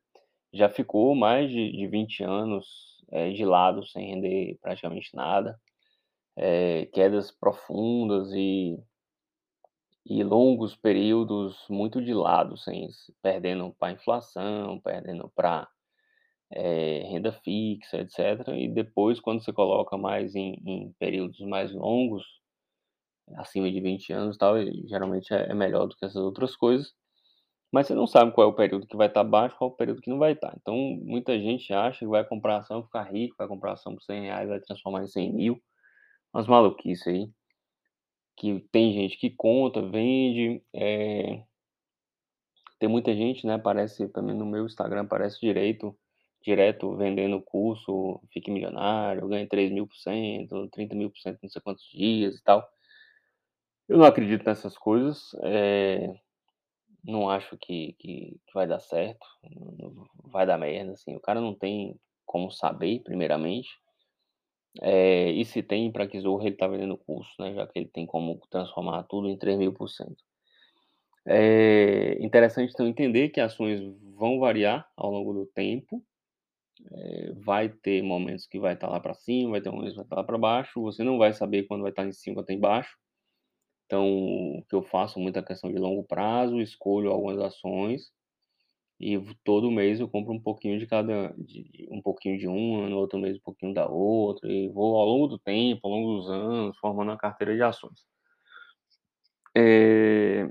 já 0.53 0.69
ficou 0.69 1.15
mais 1.15 1.51
de, 1.51 1.71
de 1.73 1.87
20 1.87 2.23
anos 2.25 2.67
é, 3.11 3.31
de 3.31 3.45
lado, 3.45 3.87
sem 3.87 4.15
render 4.15 4.59
praticamente 4.61 5.15
nada, 5.15 5.59
é, 6.37 6.87
quedas 6.87 7.31
profundas 7.31 8.33
e, 8.33 8.79
e 10.05 10.23
longos 10.25 10.77
períodos 10.77 11.65
muito 11.69 12.03
de 12.03 12.13
lado, 12.13 12.57
sem, 12.57 12.89
perdendo 13.23 13.75
para 13.79 13.93
inflação, 13.93 14.81
perdendo 14.81 15.31
para 15.35 15.69
é, 16.53 17.05
renda 17.11 17.33
fixa, 17.33 17.99
etc. 17.99 18.49
E 18.57 18.69
depois, 18.69 19.21
quando 19.21 19.43
você 19.43 19.53
coloca 19.53 19.97
mais 19.97 20.35
em, 20.35 20.55
em 20.67 20.93
períodos 20.99 21.41
mais 21.41 21.73
longos, 21.73 22.25
acima 23.37 23.71
de 23.71 23.81
20 23.81 24.13
anos 24.13 24.37
tal, 24.37 24.55
geralmente 24.87 25.33
é, 25.33 25.51
é 25.51 25.55
melhor 25.55 25.87
do 25.87 25.97
que 25.97 26.05
essas 26.05 26.23
outras 26.23 26.57
coisas. 26.57 26.93
Mas 27.73 27.87
você 27.87 27.95
não 27.95 28.07
sabe 28.07 28.33
qual 28.33 28.49
é 28.49 28.51
o 28.51 28.55
período 28.55 28.87
que 28.87 28.97
vai 28.97 29.07
estar 29.07 29.23
baixo, 29.23 29.57
qual 29.57 29.71
é 29.71 29.73
o 29.73 29.77
período 29.77 30.01
que 30.01 30.11
não 30.11 30.19
vai 30.19 30.33
estar. 30.33 30.53
Então, 30.61 30.75
muita 31.03 31.39
gente 31.39 31.73
acha 31.73 32.01
que 32.01 32.07
vai 32.07 32.25
comprar 32.25 32.59
ação, 32.59 32.83
ficar 32.83 33.05
rico, 33.05 33.37
vai 33.39 33.47
comprar 33.47 33.73
ação 33.73 33.95
por 33.95 34.03
100 34.03 34.23
reais, 34.23 34.49
vai 34.49 34.61
transformar 34.61 35.05
em 35.05 35.07
100 35.07 35.33
mil. 35.33 35.63
Umas 36.35 36.49
maluquices 36.49 37.07
aí. 37.07 37.31
Que 38.37 38.61
tem 38.73 38.93
gente 38.93 39.17
que 39.19 39.31
conta, 39.31 39.83
vende. 39.83 40.63
É... 40.75 41.45
Tem 42.79 42.89
muita 42.89 43.15
gente, 43.15 43.47
né? 43.47 43.55
Aparece 43.55 44.09
também 44.09 44.35
no 44.37 44.47
meu 44.47 44.67
Instagram, 44.67 45.03
aparece 45.03 45.39
direito, 45.41 45.97
direto 46.43 46.97
vendendo 46.97 47.41
curso, 47.41 48.21
fique 48.33 48.51
milionário, 48.51 49.29
ganha 49.29 49.47
3 49.49 49.71
mil 49.71 49.87
por 49.87 49.97
cento, 49.97 50.69
30 50.69 50.95
mil 50.95 51.11
por 51.11 51.19
cento, 51.19 51.39
não 51.43 51.51
sei 51.51 51.63
quantos 51.63 51.85
dias 51.91 52.37
e 52.37 52.43
tal. 52.43 52.67
Eu 53.89 53.99
não 53.99 54.05
acredito 54.05 54.45
nessas 54.45 54.77
coisas. 54.79 55.35
É 55.43 56.15
não 57.05 57.29
acho 57.31 57.57
que, 57.57 57.95
que, 57.99 58.39
que 58.47 58.55
vai 58.55 58.67
dar 58.67 58.81
certo, 58.81 59.27
vai 60.25 60.47
dar 60.47 60.59
merda, 60.59 60.93
assim. 60.93 61.15
O 61.17 61.21
cara 61.21 61.41
não 61.41 61.55
tem 61.55 61.99
como 62.27 62.51
saber, 62.51 63.01
primeiramente. 63.01 63.69
É, 64.81 65.31
e 65.31 65.45
se 65.45 65.63
tem, 65.63 65.91
para 65.91 66.07
que 66.07 66.21
Zorro 66.21 66.47
ele 66.47 66.57
tá 66.57 66.67
vendendo 66.67 66.97
curso, 66.97 67.31
né? 67.41 67.55
Já 67.55 67.67
que 67.67 67.79
ele 67.79 67.89
tem 67.89 68.07
como 68.07 68.41
transformar 68.51 69.03
tudo 69.05 69.29
em 69.29 69.37
3 69.37 69.59
mil 69.59 69.73
por 69.73 69.89
cento. 69.89 70.23
É 71.27 72.17
interessante 72.21 72.73
então 72.73 72.87
entender 72.87 73.29
que 73.31 73.41
ações 73.41 73.81
vão 74.15 74.39
variar 74.39 74.89
ao 74.97 75.11
longo 75.11 75.33
do 75.33 75.47
tempo. 75.47 76.03
É, 76.93 77.33
vai 77.35 77.69
ter 77.69 78.03
momentos 78.03 78.47
que 78.47 78.59
vai 78.59 78.75
estar 78.75 78.89
tá 78.89 78.93
lá 78.93 79.01
para 79.01 79.15
cima, 79.15 79.53
vai 79.53 79.61
ter 79.61 79.71
momentos 79.71 79.93
que 79.93 79.97
vai 79.97 80.05
estar 80.05 80.17
tá 80.17 80.23
lá 80.23 80.27
para 80.27 80.39
baixo. 80.39 80.83
Você 80.83 81.03
não 81.05 81.19
vai 81.19 81.33
saber 81.33 81.65
quando 81.65 81.83
vai 81.83 81.91
estar 81.91 82.03
tá 82.03 82.09
em 82.09 82.13
cima 82.13 82.45
ou 82.47 82.55
embaixo. 82.55 82.97
Então, 83.87 84.07
o 84.07 84.65
que 84.69 84.75
eu 84.75 84.83
faço 84.83 85.19
muita 85.19 85.43
questão 85.43 85.71
de 85.73 85.79
longo 85.79 86.05
prazo, 86.05 86.61
escolho 86.61 87.11
algumas 87.11 87.39
ações 87.39 88.13
e 89.01 89.19
todo 89.43 89.71
mês 89.71 89.99
eu 89.99 90.07
compro 90.07 90.35
um 90.35 90.41
pouquinho 90.41 90.79
de 90.79 90.87
cada, 90.87 91.35
de, 91.39 91.89
um 91.91 92.03
pouquinho 92.03 92.39
de 92.39 92.47
uma, 92.47 92.87
no 92.87 92.99
outro 92.99 93.19
mês 93.19 93.39
um 93.39 93.41
pouquinho 93.41 93.73
da 93.73 93.89
outra, 93.89 94.47
e 94.53 94.69
vou 94.69 94.95
ao 95.01 95.07
longo 95.07 95.27
do 95.27 95.39
tempo, 95.39 95.81
ao 95.85 95.91
longo 95.91 96.17
dos 96.19 96.31
anos, 96.31 96.77
formando 96.79 97.09
uma 97.09 97.17
carteira 97.17 97.57
de 97.57 97.63
ações. 97.63 98.07
É, 99.57 100.47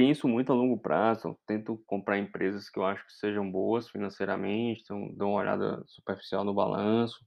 penso 0.00 0.26
muito 0.26 0.50
a 0.50 0.54
longo 0.54 0.78
prazo, 0.78 1.38
tento 1.46 1.76
comprar 1.86 2.16
empresas 2.16 2.70
que 2.70 2.78
eu 2.78 2.86
acho 2.86 3.04
que 3.04 3.12
sejam 3.12 3.50
boas 3.52 3.86
financeiramente, 3.86 4.80
então 4.82 5.14
dou 5.14 5.32
uma 5.32 5.40
olhada 5.40 5.84
superficial 5.86 6.42
no 6.42 6.54
balanço. 6.54 7.22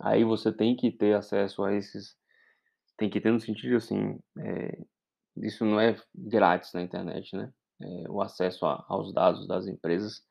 Aí 0.00 0.24
você 0.24 0.52
tem 0.52 0.74
que 0.74 0.90
ter 0.90 1.14
acesso 1.14 1.62
a 1.62 1.72
esses 1.72 2.16
tem 2.96 3.08
que 3.08 3.20
ter 3.20 3.30
no 3.30 3.38
sentido 3.38 3.76
assim, 3.76 4.18
é, 4.40 4.78
isso 5.36 5.64
não 5.64 5.78
é 5.78 5.94
grátis 6.12 6.72
na 6.72 6.82
internet, 6.82 7.36
né? 7.36 7.52
É, 7.80 8.10
o 8.10 8.20
acesso 8.20 8.66
a, 8.66 8.84
aos 8.88 9.14
dados 9.14 9.46
das 9.46 9.68
empresas 9.68 10.22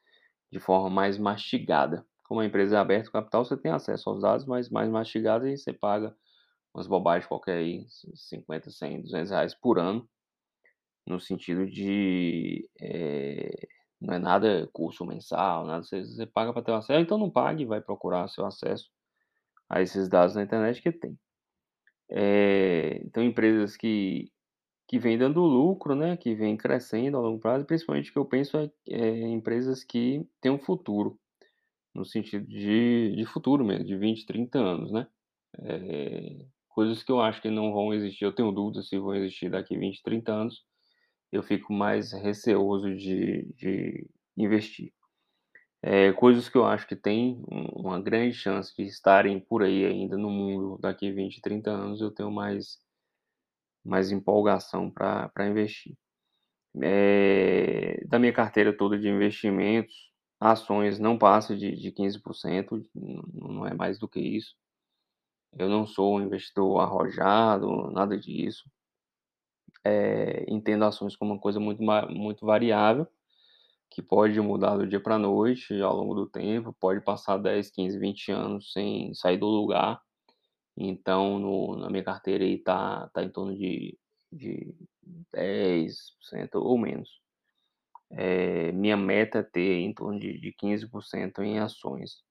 de 0.52 0.60
forma 0.60 0.90
mais 0.90 1.18
mastigada. 1.18 2.06
Como 2.26 2.42
a 2.42 2.46
empresa 2.46 2.76
é 2.76 2.80
aberta 2.80 3.10
capital, 3.10 3.46
você 3.46 3.56
tem 3.56 3.72
acesso 3.72 4.10
aos 4.10 4.22
dados, 4.22 4.46
mas 4.46 4.70
mais 4.70 4.90
mastigada 4.90 5.50
e 5.50 5.58
você 5.58 5.72
paga 5.72 6.14
umas 6.76 6.86
bobagens 6.86 7.28
qualquer 7.28 7.60
aí, 7.60 7.86
50, 8.14 8.70
100, 8.70 9.04
200 9.04 9.32
reais 9.32 9.56
por 9.56 9.80
ano. 9.80 10.06
No 11.10 11.20
sentido 11.20 11.68
de, 11.68 12.70
eh, 12.82 13.52
não 14.02 14.16
é 14.16 14.20
nada 14.20 14.70
curso 14.74 15.06
mensal, 15.06 15.66
nada, 15.66 15.84
você 15.84 16.02
você 16.06 16.26
paga 16.28 16.54
para 16.54 16.64
ter 16.64 16.74
acesso, 16.74 17.02
então 17.02 17.18
não 17.20 17.32
pague, 17.32 17.66
vai 17.66 17.82
procurar 17.82 18.28
seu 18.30 18.46
acesso 18.46 18.90
a 19.70 19.82
esses 19.82 20.10
dados 20.10 20.36
na 20.36 20.44
internet 20.44 20.82
que 20.82 20.92
tem. 20.94 21.18
Eh, 22.12 23.02
então 23.06 23.24
empresas 23.24 23.78
que 23.78 24.32
que 24.90 25.00
vêm 25.00 25.18
dando 25.18 25.42
lucro, 25.42 25.96
né, 25.96 26.18
que 26.18 26.36
vêm 26.36 26.58
crescendo 26.58 27.18
a 27.18 27.22
longo 27.22 27.40
prazo, 27.42 27.66
principalmente 27.66 28.12
o 28.12 28.14
que 28.14 28.20
eu 28.20 28.26
penso 28.26 28.58
é 28.58 28.72
é 28.90 29.28
empresas 29.30 29.84
que 29.84 30.26
têm 30.42 30.52
um 30.52 30.60
futuro, 30.60 31.20
no 31.96 32.06
sentido 32.06 32.48
de 32.48 33.16
de 33.16 33.26
futuro 33.26 33.66
mesmo, 33.66 33.86
de 33.86 33.98
20, 33.98 34.26
30 34.28 34.60
anos, 34.60 34.92
né. 34.94 35.08
Eh, 35.60 36.48
coisas 36.70 37.04
que 37.04 37.12
eu 37.12 37.22
acho 37.22 37.42
que 37.42 37.50
não 37.52 37.74
vão 37.74 37.94
existir, 37.94 38.26
eu 38.26 38.34
tenho 38.36 38.52
dúvidas 38.54 38.90
se 38.90 38.98
vão 39.00 39.16
existir 39.16 39.50
daqui 39.52 39.78
20, 39.78 40.02
30 40.04 40.34
anos, 40.34 40.66
eu 41.32 41.44
fico 41.44 41.74
mais 41.74 42.12
receoso 42.14 42.96
de 42.96 43.44
de 43.58 44.08
investir. 44.38 44.94
Eh, 45.84 46.14
coisas 46.14 46.50
que 46.50 46.58
eu 46.58 46.66
acho 46.66 46.88
que 46.88 46.96
tem 46.96 47.44
um 47.52 47.66
uma 47.90 48.02
grande 48.02 48.34
chance 48.36 48.76
de 48.76 48.84
estarem 48.86 49.40
por 49.40 49.64
aí 49.64 49.86
ainda 49.86 50.18
no 50.18 50.30
mundo 50.30 50.78
daqui 50.82 51.12
20, 51.12 51.42
30 51.42 51.72
anos, 51.72 52.02
eu 52.02 52.12
tenho 52.12 52.32
mais 52.32 52.78
mais 53.86 54.12
empolgação 54.12 54.90
pra 54.92 55.32
investir. 55.48 55.96
Eh, 56.84 58.04
da 58.08 58.20
minha 58.20 58.34
carteira 58.34 58.76
toda 58.78 58.98
de 59.00 59.10
investimentos, 59.10 59.96
ações 60.40 61.00
não 61.00 61.18
passa 61.18 61.56
de 61.58 61.76
de 61.76 61.92
15%, 61.92 62.78
n 62.96 63.22
não 63.34 63.66
é 63.68 63.74
mais 63.76 64.00
do 64.00 64.08
que 64.10 64.20
isso. 64.22 64.56
Eu 65.58 65.68
não 65.70 65.86
sou 65.88 66.18
um 66.18 66.22
investidor 66.22 66.80
arrojado, 66.82 67.90
nada 67.92 68.18
disso. 68.18 68.70
Eh, 69.86 70.46
entendo 70.50 70.84
ações 70.86 71.16
como 71.16 71.34
uma 71.34 71.40
coisa 71.42 71.60
muito 71.60 71.82
muito 72.10 72.46
variável, 72.46 73.08
que 73.92 74.02
pode 74.02 74.40
mudar 74.42 74.78
do 74.78 74.88
dia 74.88 75.02
pra 75.02 75.18
noite, 75.20 75.82
ao 75.82 75.96
longo 75.98 76.16
do 76.16 76.28
tempo, 76.30 76.74
pode 76.80 77.02
passar 77.04 77.38
10, 77.40 77.72
15, 77.72 78.00
20 78.00 78.32
anos 78.32 78.72
sem 78.74 79.14
sair 79.16 79.38
do 79.38 79.48
lugar. 79.48 80.02
Então 80.78 81.40
no 81.40 81.78
na 81.78 81.90
minha 81.90 82.04
carteira 82.04 82.44
aí 82.46 82.58
tá 82.60 83.10
tá 83.14 83.24
em 83.24 83.30
torno 83.32 83.56
de 83.58 83.98
de 84.34 84.74
10% 85.34 86.56
ou 86.60 86.78
menos. 86.78 87.10
Eh, 88.12 88.72
minha 88.74 88.98
meta 88.98 89.40
é 89.40 89.44
ter 89.44 89.80
em 89.82 89.94
torno 89.94 90.20
de 90.20 90.40
de 90.40 90.54
15% 90.54 91.42
em 91.44 91.60
ações. 91.60 92.24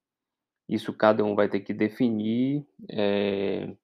Isso 0.69 0.93
cada 0.95 1.25
um 1.25 1.35
vai 1.37 1.49
ter 1.51 1.61
que 1.61 1.75
definir, 1.75 2.67
eh, 2.91 3.77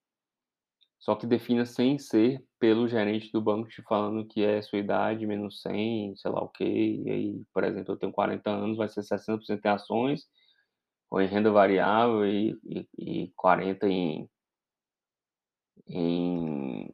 só 0.99 1.15
que 1.15 1.27
defina 1.27 1.67
sem 1.67 1.99
ser 1.99 2.43
pelo 2.59 2.89
gerente 2.89 3.31
do 3.33 3.41
banco 3.43 3.69
te 3.69 3.83
falando 3.83 4.27
que 4.27 4.43
é 4.43 4.63
sua 4.63 4.79
idade 4.79 5.27
menos 5.27 5.61
100, 5.63 6.17
sei 6.17 6.31
lá 6.31 6.43
o 6.43 6.49
quê, 6.49 6.65
e 7.05 7.11
aí, 7.11 7.43
por 7.53 7.65
exemplo, 7.65 7.93
eu 7.95 7.99
tenho 7.99 8.13
40 8.13 8.51
anos, 8.51 8.79
vai 8.79 8.89
ser 8.89 9.03
60% 9.03 9.65
em 9.65 9.69
ações, 9.69 10.27
ou 11.11 11.21
em 11.21 11.27
renda 11.27 11.51
variável 11.51 12.27
e 12.27 12.59
e 12.65 12.89
e 12.99 13.33
40 13.37 13.87
em 13.89 14.29
em 15.89 16.93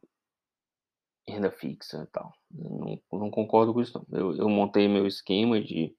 renda 1.27 1.51
fixa, 1.51 2.07
tal. 2.11 2.33
Eu 2.57 2.69
não 3.11 3.19
não 3.19 3.31
concordo 3.31 3.73
com 3.73 3.81
isso 3.81 3.97
não. 3.97 4.19
Eu 4.19 4.35
eu 4.37 4.49
montei 4.49 4.87
meu 4.87 5.07
esquema 5.07 5.61
de 5.61 5.95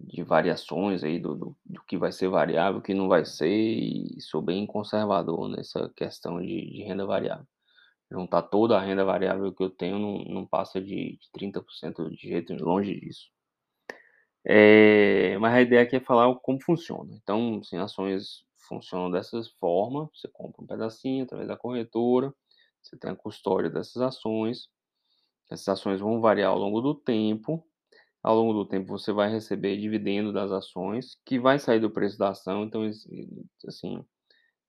de 0.00 0.22
variações 0.22 1.04
aí 1.04 1.18
do 1.18 1.34
do 1.36 1.56
do 1.66 1.82
que 1.84 1.96
vai 1.98 2.12
ser 2.12 2.28
variável, 2.28 2.80
que 2.82 2.94
não 2.94 3.08
vai 3.08 3.24
ser, 3.24 3.48
e 3.50 4.20
sou 4.20 4.42
bem 4.42 4.66
conservador 4.66 5.48
nessa 5.48 5.90
questão 5.96 6.40
de 6.40 6.70
de 6.70 6.82
renda 6.82 7.06
variável. 7.06 7.46
Juntar 8.10 8.42
toda 8.42 8.76
a 8.78 8.80
renda 8.82 9.04
variável 9.04 9.52
que 9.54 9.62
eu 9.62 9.70
tenho 9.70 9.98
não 9.98 10.18
não 10.24 10.46
passa 10.46 10.80
de 10.80 11.18
de 11.18 11.30
30% 11.32 12.10
de 12.10 12.28
jeito 12.28 12.54
longe 12.54 12.98
disso. 13.00 13.30
Eh, 14.44 15.36
mas 15.38 15.54
a 15.54 15.62
ideia 15.62 15.82
aqui 15.82 15.96
é 15.96 16.00
falar 16.00 16.34
como 16.36 16.62
funciona. 16.62 17.14
Então, 17.14 17.58
assim, 17.62 17.76
ações 17.76 18.44
funcionam 18.68 19.10
dessas 19.10 19.48
forma, 19.48 20.08
você 20.14 20.28
compra 20.28 20.62
um 20.62 20.66
pedacinho 20.66 21.24
através 21.24 21.48
da 21.48 21.56
corretora, 21.56 22.32
você 22.82 22.96
tem 22.96 23.10
a 23.10 23.16
custódia 23.16 23.70
dessas 23.70 24.00
ações, 24.02 24.68
essas 25.50 25.68
ações 25.68 26.00
vão 26.00 26.20
variar 26.20 26.50
ao 26.50 26.58
longo 26.58 26.80
do 26.80 26.94
tempo, 26.94 27.64
ao 28.22 28.36
longo 28.36 28.52
do 28.54 28.66
tempo 28.66 28.88
você 28.88 29.12
vai 29.12 29.30
receber 29.30 29.76
dividendo 29.78 30.32
das 30.32 30.50
ações, 30.52 31.16
que 31.26 31.38
vai 31.40 31.58
sair 31.58 31.80
do 31.80 31.90
preço 31.90 32.18
da 32.18 32.30
ação, 32.30 32.64
então 32.64 32.82
assim, 33.66 34.04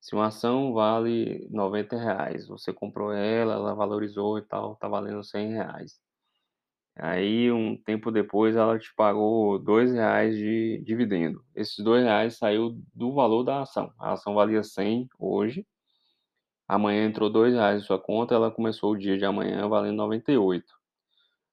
se 0.01 0.15
uma 0.15 0.27
ação 0.27 0.73
vale 0.73 1.47
R$90,00, 1.51 2.47
você 2.47 2.73
comprou 2.73 3.13
ela, 3.13 3.53
ela 3.55 3.75
valorizou 3.75 4.37
e 4.39 4.43
tal, 4.43 4.75
tá 4.77 4.87
valendo 4.87 5.23
R$100,00. 5.23 5.93
Aí 6.97 7.51
um 7.51 7.77
tempo 7.81 8.11
depois 8.11 8.55
ela 8.55 8.77
te 8.77 8.93
pagou 8.95 9.57
R$2,00 9.59 10.35
de 10.35 10.81
dividendo, 10.85 11.41
esses 11.55 11.79
R$2,00 11.79 12.37
saiu 12.37 12.77
do 12.93 13.13
valor 13.13 13.43
da 13.43 13.61
ação, 13.61 13.91
a 13.99 14.13
ação 14.13 14.33
valia 14.35 14.63
100 14.63 15.07
hoje, 15.19 15.65
amanhã 16.67 17.05
entrou 17.07 17.29
R$2,00 17.31 17.81
em 17.83 17.85
sua 17.85 17.99
conta, 17.99 18.35
ela 18.35 18.51
começou 18.51 18.93
o 18.93 18.97
dia 18.97 19.17
de 19.17 19.25
amanhã 19.25 19.67
valendo 19.69 19.97
98. 19.97 20.80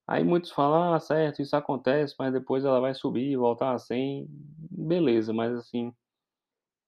Aí 0.08 0.24
muitos 0.24 0.50
falam: 0.52 0.94
"Ah, 0.94 1.00
certo, 1.00 1.42
isso 1.42 1.54
acontece, 1.54 2.14
mas 2.18 2.32
depois 2.32 2.64
ela 2.64 2.80
vai 2.80 2.94
subir 2.94 3.36
voltar 3.36 3.74
a 3.74 3.78
100", 3.78 4.26
beleza, 4.70 5.34
mas 5.34 5.54
assim, 5.54 5.92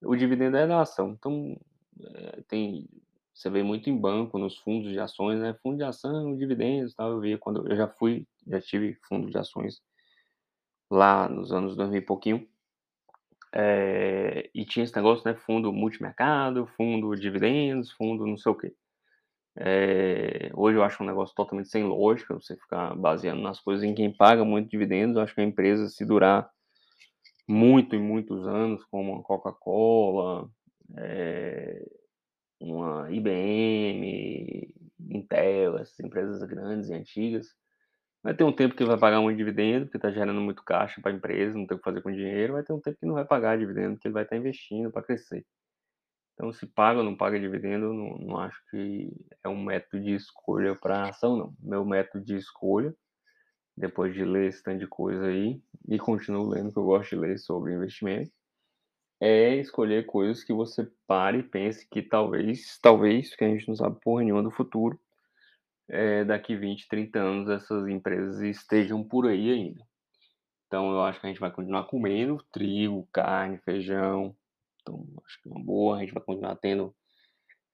o 0.02 0.16
dividendo 0.16 0.56
é 0.58 0.66
da 0.66 0.82
ação, 0.82 1.10
então, 1.12 1.56
eh, 2.02 2.42
tem 2.48 2.88
você 3.34 3.50
vê 3.50 3.62
muito 3.62 3.90
em 3.90 3.98
banco, 3.98 4.38
nos 4.38 4.58
fundos 4.58 4.90
de 4.92 5.00
ações, 5.00 5.40
né, 5.40 5.54
fundo 5.62 5.78
de 5.78 5.84
ação, 5.84 6.36
dividendos, 6.36 6.94
tal, 6.94 7.12
eu 7.12 7.20
via 7.20 7.38
quando 7.38 7.68
eu 7.70 7.76
já 7.76 7.88
fui 7.88 8.26
já 8.48 8.60
tive 8.60 8.94
fundo 9.08 9.30
de 9.30 9.38
ações 9.38 9.80
lá 10.90 11.28
nos 11.28 11.52
anos 11.52 11.76
2000 11.76 12.00
e 12.00 12.04
pouquinho. 12.04 12.48
Eh, 13.54 14.50
e 14.54 14.64
tinha 14.64 14.84
esse 14.84 14.94
negócio, 14.96 15.24
né, 15.30 15.34
fundo 15.36 15.72
multimercado, 15.72 16.66
fundo 16.76 17.14
dividendos, 17.16 17.92
fundo 17.92 18.26
não 18.26 18.36
sei 18.38 18.52
o 18.52 18.56
quê. 18.56 18.74
Eh, 19.62 20.50
hoje 20.54 20.78
eu 20.78 20.82
acho 20.82 21.02
um 21.02 21.06
negócio 21.06 21.34
totalmente 21.34 21.68
sem 21.68 21.84
lógica, 21.84 22.34
você 22.34 22.56
ficar 22.56 22.94
baseando 22.96 23.42
nas 23.42 23.60
coisas 23.60 23.84
em 23.84 23.94
quem 23.94 24.10
paga 24.10 24.42
muito 24.44 24.70
dividendos, 24.70 25.16
eu 25.16 25.22
acho 25.22 25.34
que 25.34 25.40
a 25.42 25.44
empresa 25.44 25.88
se 25.88 26.02
durar 26.06 26.50
muito 27.48 27.94
e 27.96 27.98
muitos 27.98 28.46
anos, 28.46 28.84
como 28.86 29.12
uma 29.12 29.22
Coca-Cola, 29.22 30.48
eh, 30.98 31.84
uma 32.60 33.10
IBM, 33.12 34.74
Intel, 35.10 35.78
essas 35.78 35.98
empresas 36.00 36.42
grandes 36.44 36.90
e 36.90 36.94
antigas, 36.94 37.48
vai 38.22 38.34
ter 38.34 38.44
um 38.44 38.52
tempo 38.52 38.76
que 38.76 38.84
vai 38.84 38.98
pagar 38.98 39.20
muito 39.22 39.38
dividendo, 39.38 39.86
porque 39.86 39.98
tá 39.98 40.10
gerando 40.12 40.40
muito 40.40 40.64
caixa 40.64 41.00
pra 41.02 41.12
empresa, 41.12 41.58
não 41.58 41.66
tem 41.66 41.76
o 41.76 41.80
que 41.80 41.84
fazer 41.84 42.02
com 42.02 42.12
dinheiro, 42.12 42.54
vai 42.54 42.62
ter 42.64 42.72
um 42.72 42.80
tempo 42.80 42.98
que 43.00 43.06
não 43.06 43.14
vai 43.14 43.24
pagar 43.26 43.58
dividendo, 43.58 43.94
porque 43.94 44.08
ele 44.08 44.14
vai 44.14 44.24
estar 44.24 44.36
investindo 44.36 44.90
pra 44.92 45.02
crescer. 45.02 45.44
Então 46.40 46.50
se 46.54 46.66
paga 46.66 47.00
ou 47.00 47.04
não 47.04 47.14
paga 47.14 47.38
dividendo, 47.38 47.92
não 47.92 48.16
não 48.16 48.38
acho 48.38 48.58
que 48.70 49.12
é 49.44 49.48
um 49.48 49.62
método 49.62 50.02
de 50.02 50.14
escolha 50.14 50.74
pra 50.74 51.10
ação 51.10 51.36
não. 51.36 51.54
Meu 51.60 51.84
método 51.84 52.24
de 52.24 52.34
escolha, 52.34 52.96
depois 53.76 54.14
de 54.14 54.24
ler 54.24 54.48
esse 54.48 54.62
tanto 54.62 54.78
de 54.78 54.86
coisa 54.86 55.26
aí, 55.26 55.60
e 55.86 55.98
continuo 55.98 56.48
lendo, 56.48 56.72
que 56.72 56.78
eu 56.78 56.84
gosto 56.84 57.10
de 57.10 57.16
ler 57.16 57.38
sobre 57.38 57.74
investimento, 57.74 58.32
é 59.20 59.56
escolher 59.56 60.06
coisas 60.06 60.42
que 60.42 60.54
você 60.54 60.90
pare 61.06 61.40
e 61.40 61.42
pense 61.42 61.86
que 61.86 62.00
talvez 62.00 62.78
talvez, 62.82 63.28
porque 63.30 63.44
a 63.44 63.48
gente 63.50 63.68
não 63.68 63.76
sabe 63.76 64.00
porra 64.00 64.24
nenhuma 64.24 64.42
do 64.42 64.50
futuro, 64.50 64.98
eh, 65.90 66.24
daqui 66.24 66.56
20, 66.56 66.88
30 66.88 67.18
anos 67.18 67.50
essas 67.50 67.86
empresas 67.86 68.40
estejam 68.40 69.04
por 69.04 69.26
aí 69.26 69.50
ainda. 69.52 69.84
Então 70.68 70.90
eu 70.92 71.02
acho 71.02 71.20
que 71.20 71.26
a 71.26 71.30
gente 71.30 71.40
vai 71.40 71.52
continuar 71.52 71.84
comendo 71.84 72.42
trigo, 72.52 73.08
carne, 73.12 73.58
feijão, 73.58 74.34
então 74.90 75.06
acho 75.26 75.42
que 75.42 75.48
é 75.48 75.52
uma 75.52 75.64
boa, 75.64 75.96
a 75.96 76.00
gente 76.00 76.14
vai 76.14 76.22
continuar 76.22 76.56
tendo 76.56 76.94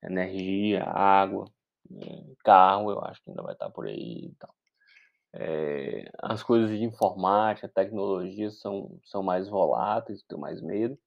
energia, 0.05 0.85
água, 0.85 1.46
eh, 1.92 2.35
carro, 2.44 2.90
eu 2.92 3.00
acho 3.05 3.22
que 3.22 3.31
ainda 3.31 3.42
vai 3.42 3.55
estar 3.55 3.70
por 3.70 3.87
aí 3.87 4.26
e 4.26 4.35
tal. 4.38 4.55
Eh, 5.35 6.11
as 6.22 6.42
coisas 6.42 6.70
de 6.70 6.85
informática, 6.85 7.68
tecnologia 7.68 8.50
são 8.50 8.98
são 9.05 9.22
mais 9.22 9.48
voláteis, 9.48 10.22
tenho 10.24 10.40
mais 10.40 10.62
medo. 10.62 10.98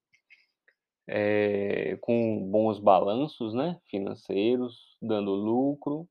Eh, 1.08 1.98
com 2.02 2.48
bons 2.52 2.80
balanços, 2.80 3.54
né, 3.54 3.80
financeiros, 3.89 4.98
dando 5.02 5.32
lucro. 5.32 6.08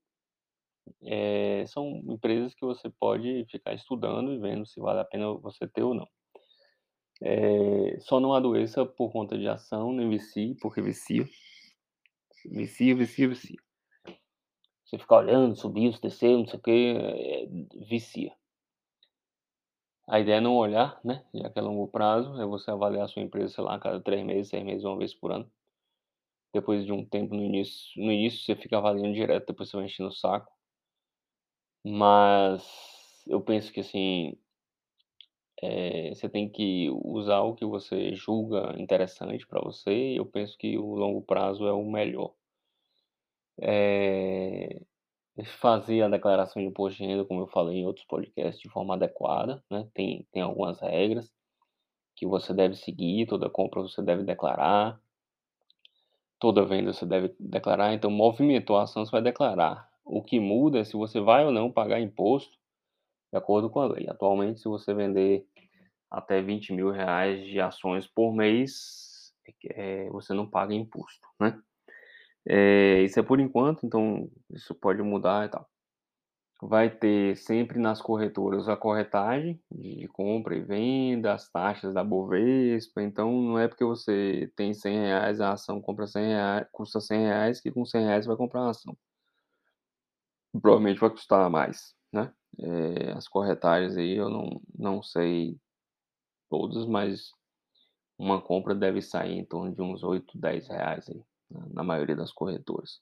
Eh, 1.02 1.64
são 1.66 2.02
empresas 2.08 2.54
que 2.54 2.64
você 2.64 2.90
pode 2.90 3.44
ficar 3.50 3.74
estudando 3.74 4.32
e 4.32 4.38
vendo 4.38 4.66
se 4.66 4.80
vale 4.80 5.00
a 5.00 5.04
pena 5.04 5.32
você 5.34 5.66
ter 5.68 5.82
ou 5.82 5.94
não. 5.94 6.08
Eh, 7.20 7.98
só 8.00 8.20
não 8.20 8.32
adoeça 8.32 8.86
por 8.86 9.10
conta 9.10 9.36
de 9.36 9.48
ação, 9.48 9.92
nem 9.92 10.08
vicie, 10.08 10.54
porque 10.60 10.80
vicia. 10.80 11.28
Vicia, 12.46 12.94
vicia, 12.96 13.28
vicia. 13.28 13.56
Você 14.84 14.98
ficar 14.98 15.18
olhando, 15.18 15.56
subiu, 15.56 15.92
desceu, 16.02 16.38
não 16.38 16.46
sei 16.46 16.58
o 16.58 16.62
quê, 16.62 16.94
eh, 16.98 17.48
vicia. 17.88 18.32
A 20.06 20.20
ideia 20.20 20.36
é 20.36 20.40
não 20.40 20.54
olhar, 20.56 21.00
né, 21.04 21.24
já 21.34 21.50
que 21.50 21.58
é 21.58 21.62
longo 21.62 21.88
prazo, 21.88 22.40
é 22.40 22.46
você 22.46 22.70
avaliar 22.70 23.04
a 23.04 23.08
sua 23.08 23.22
empresa, 23.22 23.54
sei 23.54 23.64
lá, 23.64 23.74
a 23.74 23.78
cada 23.80 24.00
3 24.00 24.24
meses, 24.24 24.48
6 24.48 24.64
meses, 24.64 24.84
1 24.84 24.96
vez 24.96 25.14
por 25.14 25.32
ano. 25.32 25.50
Depois 26.54 26.84
de 26.86 26.92
um 26.92 27.04
tempo 27.04 27.34
no 27.34 27.42
início 27.44 27.90
no 28.02 28.10
início 28.10 28.40
você 28.42 28.56
fica 28.56 28.78
avaliando 28.78 29.12
direto, 29.14 29.48
depois 29.48 29.68
você 29.68 29.76
vai 29.76 29.86
enchendo 29.86 30.08
o 30.08 30.12
saco. 30.12 30.50
Mas 31.84 33.22
eu 33.26 33.40
penso 33.40 33.72
que 33.72 33.80
assim 33.80 34.36
eh, 35.62 36.12
você 36.14 36.28
tem 36.28 36.48
que 36.48 36.88
usar 37.04 37.40
o 37.42 37.54
que 37.54 37.64
você 37.64 38.14
julga 38.14 38.74
interessante 38.78 39.46
para 39.46 39.60
você, 39.62 39.92
e 40.14 40.16
eu 40.18 40.26
penso 40.26 40.56
que 40.58 40.78
o 40.78 40.94
longo 40.96 41.22
prazo 41.22 41.66
é 41.66 41.72
o 41.72 41.84
melhor. 41.90 42.34
Eh, 43.60 44.80
fazer 45.60 46.02
a 46.02 46.08
declaração 46.08 46.62
de 46.62 46.68
imposto 46.68 46.98
de 46.98 47.06
renda, 47.08 47.24
como 47.24 47.40
eu 47.42 47.46
falei 47.48 47.78
em 47.78 47.86
outros 47.86 48.06
podcasts, 48.06 48.60
de 48.60 48.68
forma 48.68 48.94
adequada, 48.94 49.62
né, 49.70 49.88
tem 49.94 50.26
tem 50.32 50.42
algumas 50.42 50.80
regras 50.80 51.32
que 52.16 52.26
você 52.26 52.54
deve 52.54 52.76
seguir, 52.76 53.26
toda 53.26 53.50
compra 53.50 53.82
você 53.82 54.02
deve 54.02 54.24
declarar. 54.24 55.00
Toda 56.40 56.64
venda 56.64 56.92
você 56.92 57.06
deve 57.06 57.34
declarar, 57.38 57.94
então 57.94 58.10
movimentou 58.10 58.76
a 58.76 58.84
ação, 58.84 59.04
você 59.04 59.12
vai 59.12 59.22
declarar. 59.22 59.88
O 60.04 60.22
que 60.22 60.40
muda 60.40 60.80
é 60.80 60.84
se 60.84 60.96
você 60.96 61.20
vai 61.20 61.44
ou 61.44 61.52
não 61.52 61.70
pagar 61.70 62.00
imposto 62.00 62.57
de 63.32 63.38
acordo 63.38 63.70
com 63.70 63.80
a 63.80 63.86
lei. 63.88 64.06
Atualmente, 64.08 64.60
se 64.60 64.68
você 64.68 64.94
vender 64.94 65.44
até 66.10 66.42
R$20.000 66.42 67.44
de 67.46 67.60
ações 67.60 68.06
por 68.06 68.34
mês, 68.34 69.32
eh, 69.70 70.08
você 70.10 70.34
não 70.34 70.48
paga 70.50 70.74
imposto, 70.74 71.26
né. 71.40 71.58
Eh, 72.48 73.02
isso 73.04 73.20
é 73.20 73.24
por 73.24 73.40
enquanto, 73.40 73.86
então 73.86 74.30
isso 74.50 74.74
pode 74.74 75.02
mudar 75.02 75.46
e 75.46 75.50
tal. 75.50 75.68
Vai 76.62 76.90
ter 76.90 77.36
sempre 77.36 77.78
nas 77.80 78.02
corretoras 78.02 78.68
a 78.68 78.76
corretagem 78.76 79.60
de 79.72 80.08
compra 80.08 80.56
e 80.56 80.62
venda, 80.62 81.34
as 81.34 81.50
taxas 81.50 81.94
da 81.94 82.04
Bovespa, 82.04 83.02
então 83.02 83.32
não 83.42 83.58
é 83.58 83.68
porque 83.68 83.84
você 83.84 84.52
tem 84.56 84.74
R$100, 84.74 85.40
a 85.40 85.52
ação 85.54 85.80
compra 85.82 86.06
R$100 86.06 86.68
custa 86.72 87.00
R$100 87.00 87.60
que 87.60 87.72
com 87.72 87.84
R$100 87.86 88.24
você 88.24 88.28
vai 88.28 88.36
comprar 88.38 88.62
uma 88.62 88.70
ação. 88.72 88.96
Provavelmente 90.62 91.00
vai 91.00 91.10
custar 91.10 91.50
mais, 91.50 91.94
Eh, 92.56 93.12
as 93.16 93.28
corretagens 93.28 93.96
aí 93.96 94.16
eu 94.16 94.28
não 94.30 94.60
não 94.76 95.02
sei 95.02 95.58
todas, 96.50 96.86
mas 96.86 97.32
uma 98.18 98.40
compra 98.42 98.74
deve 98.74 99.02
sair 99.02 99.34
em 99.38 99.44
torno 99.46 99.74
de 99.74 99.82
uns 99.82 100.02
R$8, 100.04 100.36
R$10 100.36 101.08
aí, 101.10 101.22
na 101.72 101.84
maioria 101.84 102.16
das 102.16 102.32
corretoras. 102.32 102.98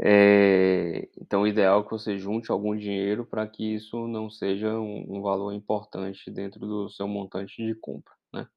Eh, 0.00 1.10
então 1.20 1.42
o 1.42 1.46
ideal 1.46 1.80
é 1.80 1.84
que 1.84 1.90
você 1.90 2.16
junte 2.18 2.50
algum 2.50 2.74
dinheiro 2.76 3.26
para 3.26 3.46
que 3.46 3.74
isso 3.74 4.06
não 4.08 4.30
seja 4.30 4.78
um 4.80 5.18
um 5.18 5.20
valor 5.22 5.52
importante 5.52 6.30
dentro 6.30 6.60
do 6.60 6.88
seu 6.88 7.06
montante 7.06 7.62
de 7.66 7.74
compra, 7.74 8.14
né. 8.32 8.48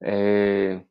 Eh 0.00 0.88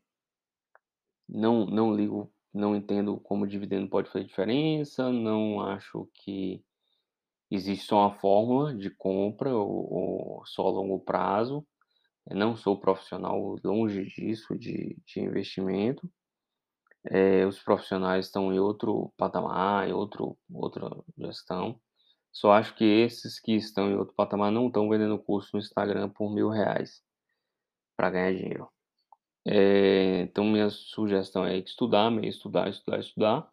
não 1.29 1.65
não 1.65 1.93
ligo 1.95 2.31
não 2.53 2.75
entendo 2.75 3.19
como 3.19 3.43
o 3.43 3.47
dividendo 3.47 3.87
pode 3.89 4.09
fazer 4.09 4.25
diferença, 4.25 5.11
não 5.11 5.61
acho 5.61 6.09
que 6.13 6.63
existe 7.51 7.85
só 7.87 7.97
uma 8.07 8.13
fórmula 8.13 8.75
de 8.75 8.89
compra 8.91 9.55
ou 9.55 10.37
ou 10.39 10.45
só 10.45 10.67
a 10.67 10.71
longo 10.71 10.99
prazo. 10.99 11.65
Eu 12.29 12.37
não 12.37 12.55
sou 12.57 12.79
profissional, 12.79 13.57
longe 13.63 14.05
disso, 14.05 14.57
de 14.57 14.97
de 15.07 15.21
investimento. 15.21 16.09
Eh, 17.11 17.45
os 17.45 17.59
profissionais 17.63 18.25
estão 18.27 18.53
em 18.53 18.59
outro 18.59 19.13
patamar, 19.17 19.87
em 19.89 19.93
outro 19.93 20.37
outra 20.53 20.89
gestão. 21.17 21.79
Só 22.33 22.51
acho 22.53 22.75
que 22.75 22.85
esses 22.85 23.39
que 23.39 23.53
estão 23.55 23.89
em 23.91 23.95
outro 23.97 24.15
patamar 24.15 24.51
não 24.51 24.67
estão 24.67 24.89
vendendo 24.89 25.19
curso 25.19 25.51
no 25.55 25.59
Instagram 25.59 26.09
por 26.09 26.29
R$1.000 26.33 27.01
para 27.97 28.11
ganhar 28.11 28.33
dinheiro. 28.35 28.69
Eh, 29.47 30.21
então 30.23 30.45
minha 30.45 30.69
sugestão 30.69 31.45
é 31.45 31.57
estudar 31.59 32.11
estudar, 32.25 32.69
estudar, 32.69 32.99
estudar 32.99 33.51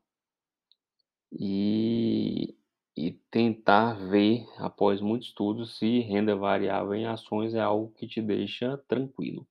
e 1.33 2.57
e 2.96 3.12
tentar 3.30 3.94
ver, 3.94 4.46
após 4.59 5.00
muito 5.00 5.24
estudo, 5.24 5.66
se 5.66 6.00
renda 6.00 6.37
variável 6.37 6.94
em 6.94 7.07
ações 7.07 7.54
é 7.54 7.61
algo 7.61 7.92
que 7.92 8.07
te 8.07 8.22
deixa 8.22 8.78
tranquilo. 8.88 9.46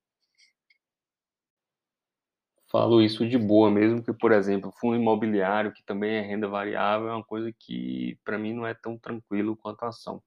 Falo 2.72 3.02
isso 3.02 3.28
de 3.28 3.38
boa 3.38 3.70
mesmo 3.70 4.02
que, 4.04 4.12
por 4.12 4.32
exemplo, 4.32 4.72
fundo 4.72 4.96
imobiliário, 4.96 5.72
que 5.72 5.84
também 5.84 6.16
é 6.16 6.22
renda 6.22 6.48
variável, 6.48 7.10
é 7.10 7.14
uma 7.14 7.24
coisa 7.24 7.54
que 7.54 8.18
para 8.26 8.38
mim 8.38 8.54
não 8.54 8.66
é 8.66 8.74
tão 8.74 8.98
tranquilo 8.98 9.56
quanto 9.56 9.84
a 9.84 9.90
ação. 9.90 10.24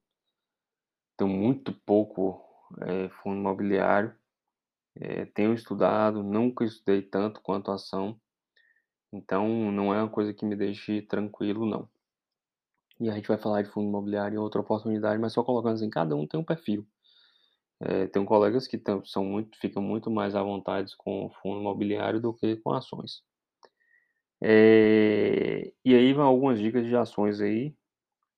Tenho 1.17 1.29
muito 1.29 1.73
pouco, 1.73 2.41
eh, 2.81 3.09
fundo 3.21 3.37
imobiliário, 3.39 4.15
eh, 4.95 5.25
tenho 5.27 5.53
estudado, 5.53 6.23
nunca 6.23 6.65
estudei 6.65 7.01
tanto 7.01 7.41
quanto 7.41 7.71
a 7.71 7.75
ação, 7.75 8.19
então 9.11 9.71
não 9.71 9.93
é 9.93 10.01
uma 10.01 10.09
coisa 10.09 10.33
que 10.33 10.45
me 10.45 10.55
deixe 10.55 11.01
tranquilo 11.01 11.65
não. 11.65 11.89
E 12.99 13.09
a 13.09 13.13
gente 13.15 13.27
vai 13.27 13.37
falar 13.37 13.61
de 13.61 13.69
fundo 13.69 13.87
imobiliário 13.89 14.35
em 14.35 14.39
outra 14.39 14.61
oportunidade, 14.61 15.19
mas 15.21 15.33
só 15.33 15.43
colocando 15.43 15.75
assim, 15.75 15.89
cada 15.89 16.15
um 16.15 16.25
tem 16.27 16.39
um 16.39 16.43
perfil. 16.43 16.87
Eh, 17.81 18.07
tenho 18.07 18.25
colegas 18.25 18.67
que 18.67 18.77
estão 18.77 19.05
são 19.05 19.25
muito 19.25 19.57
ficam 19.59 19.81
muito 19.83 20.11
mais 20.11 20.35
à 20.35 20.43
vontades 20.43 20.95
com 20.95 21.29
fundo 21.41 21.61
imobiliário 21.61 22.21
do 22.21 22.33
que 22.33 22.57
com 22.57 22.73
ações. 22.73 23.21
Eh, 24.41 25.73
e 25.83 25.95
aí 25.95 26.13
vão 26.13 26.25
algumas 26.27 26.59
dicas 26.59 26.85
de 26.85 26.95
ações 26.95 27.41
aí, 27.41 27.75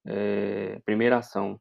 eh, 0.05 0.79
primeira 0.85 1.17
ação 1.19 1.59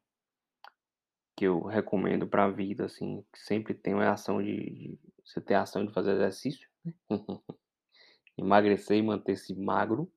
que 1.37 1.45
eu 1.45 1.63
recomendo 1.63 2.27
para 2.27 2.45
a 2.45 2.49
vida, 2.51 2.85
assim, 2.85 3.23
que 3.33 3.39
sempre 3.39 3.73
tenho 3.73 4.01
é 4.01 4.07
a 4.07 4.13
ação 4.13 4.41
de 4.43 4.99
de 4.99 4.99
você 5.33 5.41
ter 5.41 5.53
ação 5.55 5.85
de 5.85 5.93
fazer 5.93 6.13
exercício, 6.13 6.67
né. 6.83 6.93
Emagrecer 8.37 8.97
e 8.97 9.03
manter-se 9.03 9.55
magro, 9.55 10.11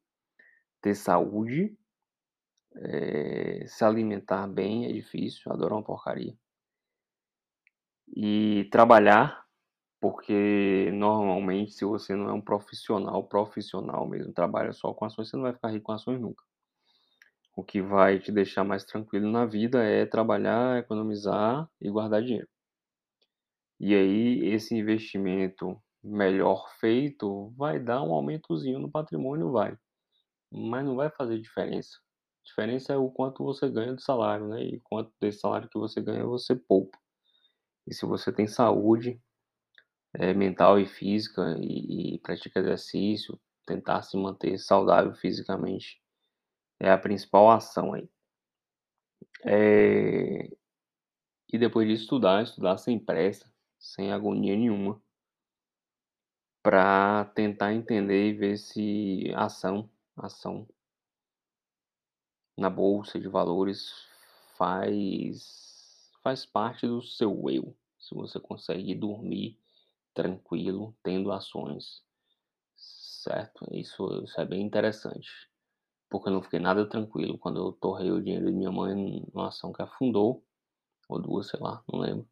ter 0.82 0.94
saúde, 0.94 1.76
eh, 2.76 3.64
se 3.66 3.84
alimentar 3.84 4.46
bem 4.46 4.86
é 4.86 4.92
difícil, 4.92 5.52
adoro 5.52 5.76
uma 5.76 5.84
porcaria. 5.84 6.36
E 8.14 8.68
trabalhar, 8.70 9.44
porque 10.00 10.90
normalmente 10.92 11.72
se 11.72 11.84
você 11.84 12.14
não 12.14 12.28
é 12.30 12.32
um 12.32 12.40
profissional, 12.40 13.24
profissional 13.28 14.08
mesmo, 14.08 14.32
trabalha 14.32 14.72
só 14.72 14.92
com 14.94 15.04
ações, 15.04 15.28
você 15.30 15.36
não 15.36 15.44
vai 15.44 15.54
ficar 15.54 15.70
rico 15.70 15.86
com 15.86 15.92
ações 15.92 16.20
nunca. 16.20 16.44
O 17.56 17.64
que 17.64 17.80
vai 17.80 18.18
te 18.18 18.30
deixar 18.30 18.62
mais 18.62 18.84
tranquilo 18.84 19.30
na 19.30 19.46
vida 19.46 19.82
é 19.82 20.04
trabalhar, 20.04 20.78
economizar 20.78 21.66
e 21.80 21.90
guardar 21.90 22.22
dinheiro. 22.22 22.48
E 23.78 23.94
aí 23.94 24.46
esse 24.46 24.74
investimento 24.74 25.78
melhor 26.02 26.70
feito 26.80 27.50
vai 27.56 27.78
dar 27.78 28.02
um 28.02 28.14
aumentozinho 28.14 28.78
no 28.78 28.90
patrimônio, 28.90 29.52
vai, 29.52 29.76
mas 30.50 30.84
não 30.84 30.96
vai 30.96 31.10
fazer 31.10 31.40
diferença. 31.40 31.98
Diferença 32.44 32.92
é 32.92 32.96
o 32.96 33.10
quanto 33.10 33.44
você 33.44 33.68
ganha 33.70 33.94
de 33.94 34.02
salário, 34.02 34.48
né, 34.48 34.62
e 34.64 34.80
quanto 34.80 35.12
desse 35.20 35.40
salário 35.40 35.68
que 35.68 35.78
você 35.78 36.00
ganha 36.02 36.24
você 36.26 36.54
poupa. 36.56 36.98
E 37.86 37.94
se 37.94 38.06
você 38.06 38.32
tem 38.32 38.46
saúde, 38.48 39.20
eh, 40.14 40.34
mental 40.34 40.80
e 40.80 40.86
física 40.86 41.56
e 41.60 42.16
e 42.16 42.18
pratica 42.20 42.60
exercício, 42.60 43.40
tentar 43.66 44.02
se 44.02 44.16
manter 44.16 44.58
saudável 44.58 45.14
fisicamente, 45.14 46.00
é 46.80 46.90
a 46.92 46.98
principal 46.98 47.50
ação 47.50 47.94
aí. 47.94 48.08
Eh, 49.44 50.48
e 51.52 51.58
depois 51.58 51.86
disso 51.88 52.04
estudar, 52.04 52.42
estudar 52.42 52.78
sem 52.78 52.98
pressa, 52.98 53.52
sem 53.78 54.12
agonia 54.12 54.56
nenhuma 54.56 55.00
pra 56.64 57.24
tentar 57.34 57.72
entender 57.74 58.28
e 58.30 58.32
ver 58.34 58.56
se 58.56 59.32
ação 59.34 59.90
ação 60.16 60.66
na 62.56 62.70
bolsa 62.70 63.18
de 63.18 63.28
valores 63.28 63.90
faz 64.56 66.12
faz 66.22 66.46
parte 66.46 66.86
do 66.86 67.02
seu 67.02 67.50
eu, 67.50 67.76
se 67.98 68.14
você 68.14 68.38
consegue 68.40 68.94
dormir 68.94 69.58
tranquilo 70.14 70.96
tendo 71.02 71.32
ações, 71.32 72.02
certo? 72.76 73.66
Isso 73.72 74.06
isso 74.24 74.40
é 74.40 74.46
bem 74.46 74.62
interessante, 74.62 75.30
porque 76.10 76.28
eu 76.28 76.34
não 76.34 76.42
fiquei 76.42 76.60
nada 76.60 76.88
tranquilo 76.88 77.38
quando 77.38 77.60
eu 77.60 77.72
torrei 77.72 78.10
o 78.12 78.22
dinheiro 78.22 78.46
de 78.46 78.52
minha 78.52 78.72
mãe 78.72 78.94
numa 79.34 79.48
ação 79.48 79.72
que 79.72 79.82
afundou, 79.82 80.44
ou 81.08 81.20
2, 81.20 81.48
sei 81.48 81.60
lá, 81.60 81.84
não 81.92 82.00
lembro. 82.00 82.28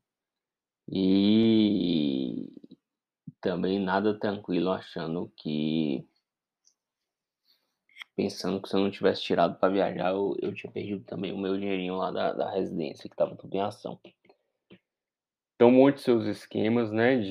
E 0.89 2.51
também 3.41 3.79
nada 3.81 4.19
tranquilo 4.19 4.71
achando 4.71 5.33
que 5.37 6.09
pensando 8.21 8.61
que 8.61 8.69
se 8.69 8.77
eu 8.77 8.81
não 8.81 8.91
tivesse 8.91 9.23
tirado 9.23 9.59
para 9.59 9.73
viajar, 9.73 10.11
eu 10.11 10.37
eu 10.43 10.53
tinha 10.53 10.71
perdido 10.71 11.03
também 11.05 11.33
o 11.33 11.39
meu 11.39 11.57
dinheirinho 11.57 11.97
lá 11.97 12.11
da 12.11 12.33
da 12.35 12.51
residência 12.51 13.09
que 13.09 13.15
estava 13.15 13.35
tudo 13.35 13.55
em 13.55 13.61
ação. 13.63 13.99
Então 15.55 15.71
monte 15.71 16.03
seus 16.03 16.27
esquemas, 16.27 16.93
né, 16.93 17.17
de 17.17 17.31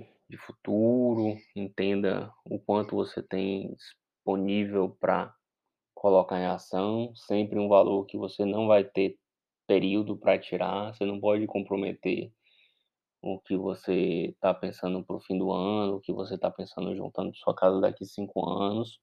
de 0.00 0.06
de 0.30 0.38
futuro, 0.38 1.36
entenda 1.54 2.32
o 2.46 2.58
quanto 2.58 2.96
você 2.96 3.22
tem 3.22 3.74
disponível 3.74 4.96
pra 4.98 5.34
colocar 5.94 6.40
em 6.40 6.46
ação, 6.46 7.14
sempre 7.14 7.58
um 7.58 7.68
valor 7.68 8.06
que 8.06 8.16
você 8.16 8.46
não 8.46 8.66
vai 8.66 8.82
ter 8.82 9.18
período 9.66 10.16
pra 10.16 10.38
tirar, 10.38 10.94
você 10.94 11.04
não 11.04 11.20
pode 11.20 11.46
comprometer 11.46 12.32
o 13.22 13.38
que 13.40 13.56
você 13.56 14.34
tá 14.40 14.54
pensando 14.54 15.04
para 15.04 15.16
o 15.16 15.20
fim 15.20 15.38
do 15.38 15.52
ano, 15.52 15.96
o 15.96 16.00
que 16.00 16.12
você 16.12 16.38
tá 16.38 16.50
pensando 16.50 16.96
juntando 16.96 17.34
sua 17.36 17.54
casa 17.54 17.80
daqui 17.80 18.06
5 18.06 18.48
anos, 18.48 18.98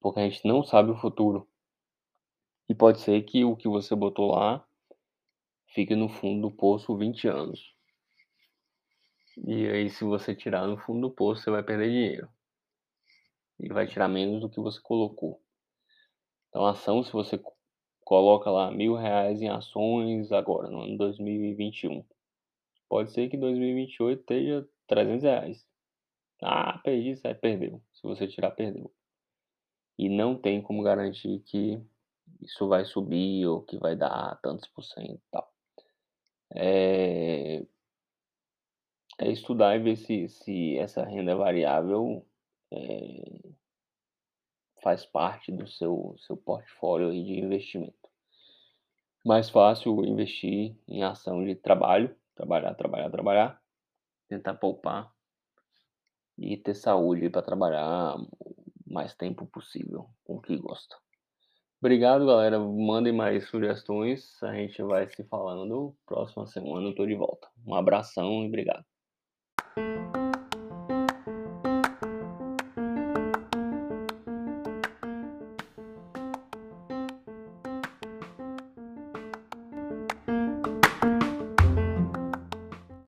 porque 0.00 0.20
a 0.20 0.28
gente 0.28 0.46
não 0.46 0.62
sabe 0.62 0.90
o 0.90 0.96
futuro. 0.96 1.48
E 2.68 2.74
pode 2.74 3.00
ser 3.00 3.22
que 3.22 3.44
o 3.44 3.56
que 3.56 3.68
você 3.68 3.94
botou 3.94 4.32
lá 4.32 4.66
fique 5.68 5.94
no 5.94 6.08
fundo 6.08 6.48
do 6.48 6.54
poço 6.54 6.96
20 6.96 7.26
anos. 7.28 7.74
E 9.46 9.68
aí, 9.68 9.88
se 9.88 10.04
você 10.04 10.34
tirar 10.34 10.66
no 10.66 10.76
fundo 10.76 11.08
do 11.08 11.14
poço, 11.14 11.42
você 11.42 11.50
vai 11.50 11.62
perder 11.62 11.90
dinheiro. 11.90 12.28
E 13.60 13.68
vai 13.68 13.86
tirar 13.86 14.08
menos 14.08 14.40
do 14.40 14.50
que 14.50 14.60
você 14.60 14.80
colocou. 14.80 15.40
Então, 16.48 16.66
ação, 16.66 17.02
se 17.02 17.12
você 17.12 17.40
coloca 18.04 18.50
lá 18.50 18.70
mil 18.70 18.94
reais 18.94 19.40
em 19.40 19.48
ações 19.48 20.32
agora, 20.32 20.70
no 20.70 20.82
ano 20.82 20.96
2021, 20.96 22.04
pode 22.88 23.12
ser 23.12 23.28
que 23.28 23.36
2028 23.36 24.20
esteja 24.20 24.68
300 24.86 25.22
reais. 25.22 25.66
Ah, 26.42 26.78
perdi, 26.78 27.16
você 27.16 27.34
perdeu. 27.34 27.82
Se 27.92 28.02
você 28.02 28.26
tirar, 28.26 28.50
perdeu. 28.52 28.92
E 29.98 30.08
não 30.08 30.36
tem 30.36 30.62
como 30.62 30.82
garantir 30.82 31.40
que 31.40 31.82
isso 32.40 32.68
vai 32.68 32.84
subir 32.84 33.46
ou 33.46 33.62
que 33.62 33.76
vai 33.78 33.96
dar 33.96 34.38
tantos 34.40 34.68
por 34.68 34.82
cento 34.84 35.14
e 35.14 35.30
tal. 35.30 35.52
É, 36.54 37.66
é 39.18 39.30
estudar 39.30 39.76
e 39.76 39.80
ver 39.80 39.96
se, 39.96 40.28
se 40.28 40.78
essa 40.78 41.04
renda 41.04 41.34
variável 41.34 42.24
é, 42.72 43.40
faz 44.82 45.04
parte 45.04 45.50
do 45.50 45.66
seu, 45.66 46.14
seu 46.18 46.36
portfólio 46.36 47.10
de 47.10 47.40
investimento. 47.40 48.08
Mais 49.24 49.50
fácil 49.50 50.04
investir 50.04 50.76
em 50.86 51.02
ação 51.02 51.44
de 51.44 51.56
trabalho, 51.56 52.14
trabalhar, 52.34 52.74
trabalhar, 52.74 53.10
trabalhar, 53.10 53.62
tentar 54.28 54.54
poupar 54.54 55.12
e 56.38 56.56
ter 56.56 56.74
saúde 56.74 57.28
para 57.28 57.42
trabalhar 57.42 58.16
mais 58.90 59.14
tempo 59.14 59.46
possível 59.46 60.06
com 60.24 60.36
o 60.36 60.40
que 60.40 60.56
gosta. 60.56 60.96
Obrigado, 61.80 62.26
galera. 62.26 62.58
Mandem 62.58 63.12
mais 63.12 63.48
sugestões. 63.48 64.42
A 64.42 64.52
gente 64.52 64.82
vai 64.82 65.08
se 65.08 65.22
falando. 65.24 65.94
Próxima 66.06 66.46
semana 66.46 66.88
eu 66.88 66.94
tô 66.94 67.06
de 67.06 67.14
volta. 67.14 67.48
Um 67.64 67.74
abração 67.74 68.42
e 68.42 68.48
obrigado. 68.48 68.84